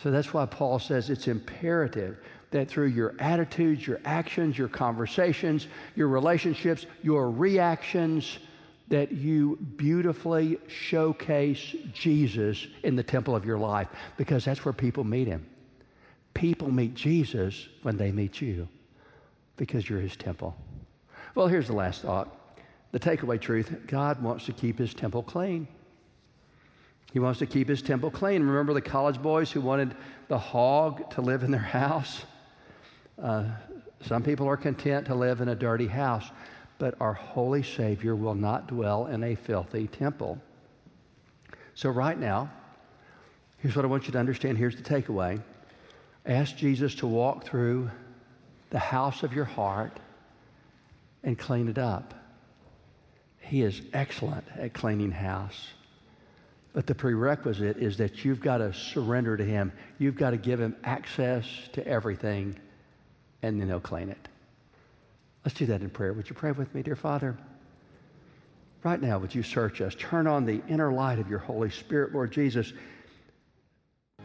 So 0.00 0.12
that's 0.12 0.32
why 0.32 0.46
Paul 0.46 0.78
says 0.78 1.10
it's 1.10 1.26
imperative 1.26 2.18
that 2.52 2.68
through 2.68 2.86
your 2.86 3.14
attitudes, 3.18 3.84
your 3.84 4.00
actions, 4.04 4.56
your 4.56 4.68
conversations, 4.68 5.66
your 5.96 6.06
relationships, 6.06 6.86
your 7.02 7.30
reactions, 7.30 8.38
that 8.88 9.10
you 9.10 9.56
beautifully 9.76 10.58
showcase 10.68 11.74
Jesus 11.92 12.66
in 12.84 12.94
the 12.94 13.02
temple 13.02 13.34
of 13.34 13.44
your 13.44 13.58
life 13.58 13.88
because 14.16 14.44
that's 14.44 14.64
where 14.64 14.72
people 14.72 15.02
meet 15.02 15.26
him. 15.26 15.46
People 16.32 16.70
meet 16.70 16.94
Jesus 16.94 17.68
when 17.82 17.96
they 17.96 18.12
meet 18.12 18.40
you 18.40 18.68
because 19.56 19.88
you're 19.88 20.00
his 20.00 20.16
temple. 20.16 20.56
Well, 21.34 21.48
here's 21.48 21.66
the 21.66 21.74
last 21.74 22.02
thought 22.02 22.34
the 22.92 23.00
takeaway 23.00 23.40
truth 23.40 23.74
God 23.86 24.22
wants 24.22 24.46
to 24.46 24.52
keep 24.52 24.78
his 24.78 24.94
temple 24.94 25.22
clean. 25.22 25.66
He 27.12 27.18
wants 27.18 27.40
to 27.40 27.46
keep 27.46 27.68
his 27.68 27.82
temple 27.82 28.10
clean. 28.10 28.42
Remember 28.42 28.72
the 28.72 28.80
college 28.80 29.20
boys 29.20 29.50
who 29.50 29.60
wanted 29.60 29.94
the 30.28 30.38
hog 30.38 31.10
to 31.10 31.20
live 31.20 31.42
in 31.42 31.50
their 31.50 31.60
house? 31.60 32.24
Uh, 33.22 33.44
some 34.00 34.22
people 34.22 34.48
are 34.48 34.56
content 34.56 35.06
to 35.06 35.14
live 35.14 35.40
in 35.40 35.48
a 35.48 35.54
dirty 35.54 35.86
house 35.86 36.30
but 36.82 36.96
our 37.00 37.12
holy 37.12 37.62
Savior 37.62 38.16
will 38.16 38.34
not 38.34 38.66
dwell 38.66 39.06
in 39.06 39.22
a 39.22 39.36
filthy 39.36 39.86
temple. 39.86 40.36
So, 41.74 41.90
right 41.90 42.18
now, 42.18 42.50
here's 43.58 43.76
what 43.76 43.84
I 43.84 43.88
want 43.88 44.06
you 44.06 44.12
to 44.14 44.18
understand. 44.18 44.58
Here's 44.58 44.74
the 44.74 44.82
takeaway 44.82 45.40
ask 46.26 46.56
Jesus 46.56 46.96
to 46.96 47.06
walk 47.06 47.44
through 47.44 47.88
the 48.70 48.80
house 48.80 49.22
of 49.22 49.32
your 49.32 49.44
heart 49.44 50.00
and 51.22 51.38
clean 51.38 51.68
it 51.68 51.78
up. 51.78 52.14
He 53.40 53.62
is 53.62 53.80
excellent 53.92 54.44
at 54.56 54.72
cleaning 54.72 55.10
house. 55.10 55.68
But 56.72 56.86
the 56.86 56.94
prerequisite 56.94 57.76
is 57.76 57.98
that 57.98 58.24
you've 58.24 58.40
got 58.40 58.58
to 58.58 58.72
surrender 58.72 59.36
to 59.36 59.44
Him. 59.44 59.72
You've 59.98 60.16
got 60.16 60.30
to 60.30 60.38
give 60.38 60.58
Him 60.58 60.74
access 60.82 61.44
to 61.74 61.86
everything, 61.86 62.58
and 63.42 63.60
then 63.60 63.68
He'll 63.68 63.80
clean 63.80 64.08
it. 64.08 64.28
Let's 65.44 65.58
do 65.58 65.66
that 65.66 65.82
in 65.82 65.90
prayer. 65.90 66.12
Would 66.12 66.30
you 66.30 66.34
pray 66.34 66.52
with 66.52 66.74
me, 66.74 66.82
dear 66.82 66.96
Father? 66.96 67.36
Right 68.82 69.00
now, 69.00 69.18
would 69.18 69.34
you 69.34 69.42
search 69.42 69.80
us? 69.80 69.94
Turn 69.96 70.26
on 70.26 70.44
the 70.44 70.62
inner 70.68 70.92
light 70.92 71.18
of 71.18 71.28
your 71.28 71.38
Holy 71.38 71.70
Spirit, 71.70 72.14
Lord 72.14 72.32
Jesus. 72.32 72.72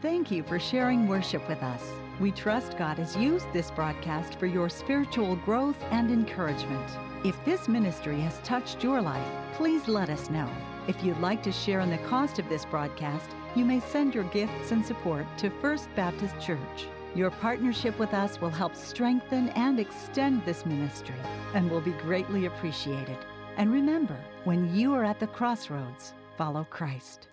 Thank 0.00 0.30
you 0.30 0.44
for 0.44 0.60
sharing 0.60 1.08
worship 1.08 1.48
with 1.48 1.60
us. 1.60 1.82
We 2.20 2.30
trust 2.30 2.78
God 2.78 2.98
has 2.98 3.16
used 3.16 3.52
this 3.52 3.72
broadcast 3.72 4.38
for 4.38 4.46
your 4.46 4.68
spiritual 4.68 5.34
growth 5.34 5.82
and 5.90 6.12
encouragement. 6.12 6.88
If 7.24 7.44
this 7.44 7.66
ministry 7.66 8.20
has 8.20 8.38
touched 8.44 8.84
your 8.84 9.02
life, 9.02 9.26
please 9.54 9.88
let 9.88 10.08
us 10.08 10.30
know. 10.30 10.48
If 10.86 11.02
you'd 11.02 11.18
like 11.18 11.42
to 11.42 11.50
share 11.50 11.80
in 11.80 11.90
the 11.90 11.98
cost 11.98 12.38
of 12.38 12.48
this 12.48 12.64
broadcast, 12.64 13.28
you 13.56 13.64
may 13.64 13.80
send 13.80 14.14
your 14.14 14.22
gifts 14.24 14.70
and 14.70 14.86
support 14.86 15.26
to 15.38 15.50
First 15.50 15.88
Baptist 15.96 16.38
Church. 16.38 16.86
Your 17.16 17.32
partnership 17.32 17.98
with 17.98 18.14
us 18.14 18.40
will 18.40 18.50
help 18.50 18.76
strengthen 18.76 19.48
and 19.50 19.80
extend 19.80 20.44
this 20.44 20.64
ministry 20.64 21.16
and 21.54 21.68
will 21.68 21.80
be 21.80 21.90
greatly 21.90 22.46
appreciated. 22.46 23.18
And 23.56 23.72
remember, 23.72 24.18
when 24.44 24.72
you 24.76 24.94
are 24.94 25.04
at 25.04 25.18
the 25.18 25.26
crossroads, 25.26 26.14
follow 26.36 26.62
Christ. 26.70 27.26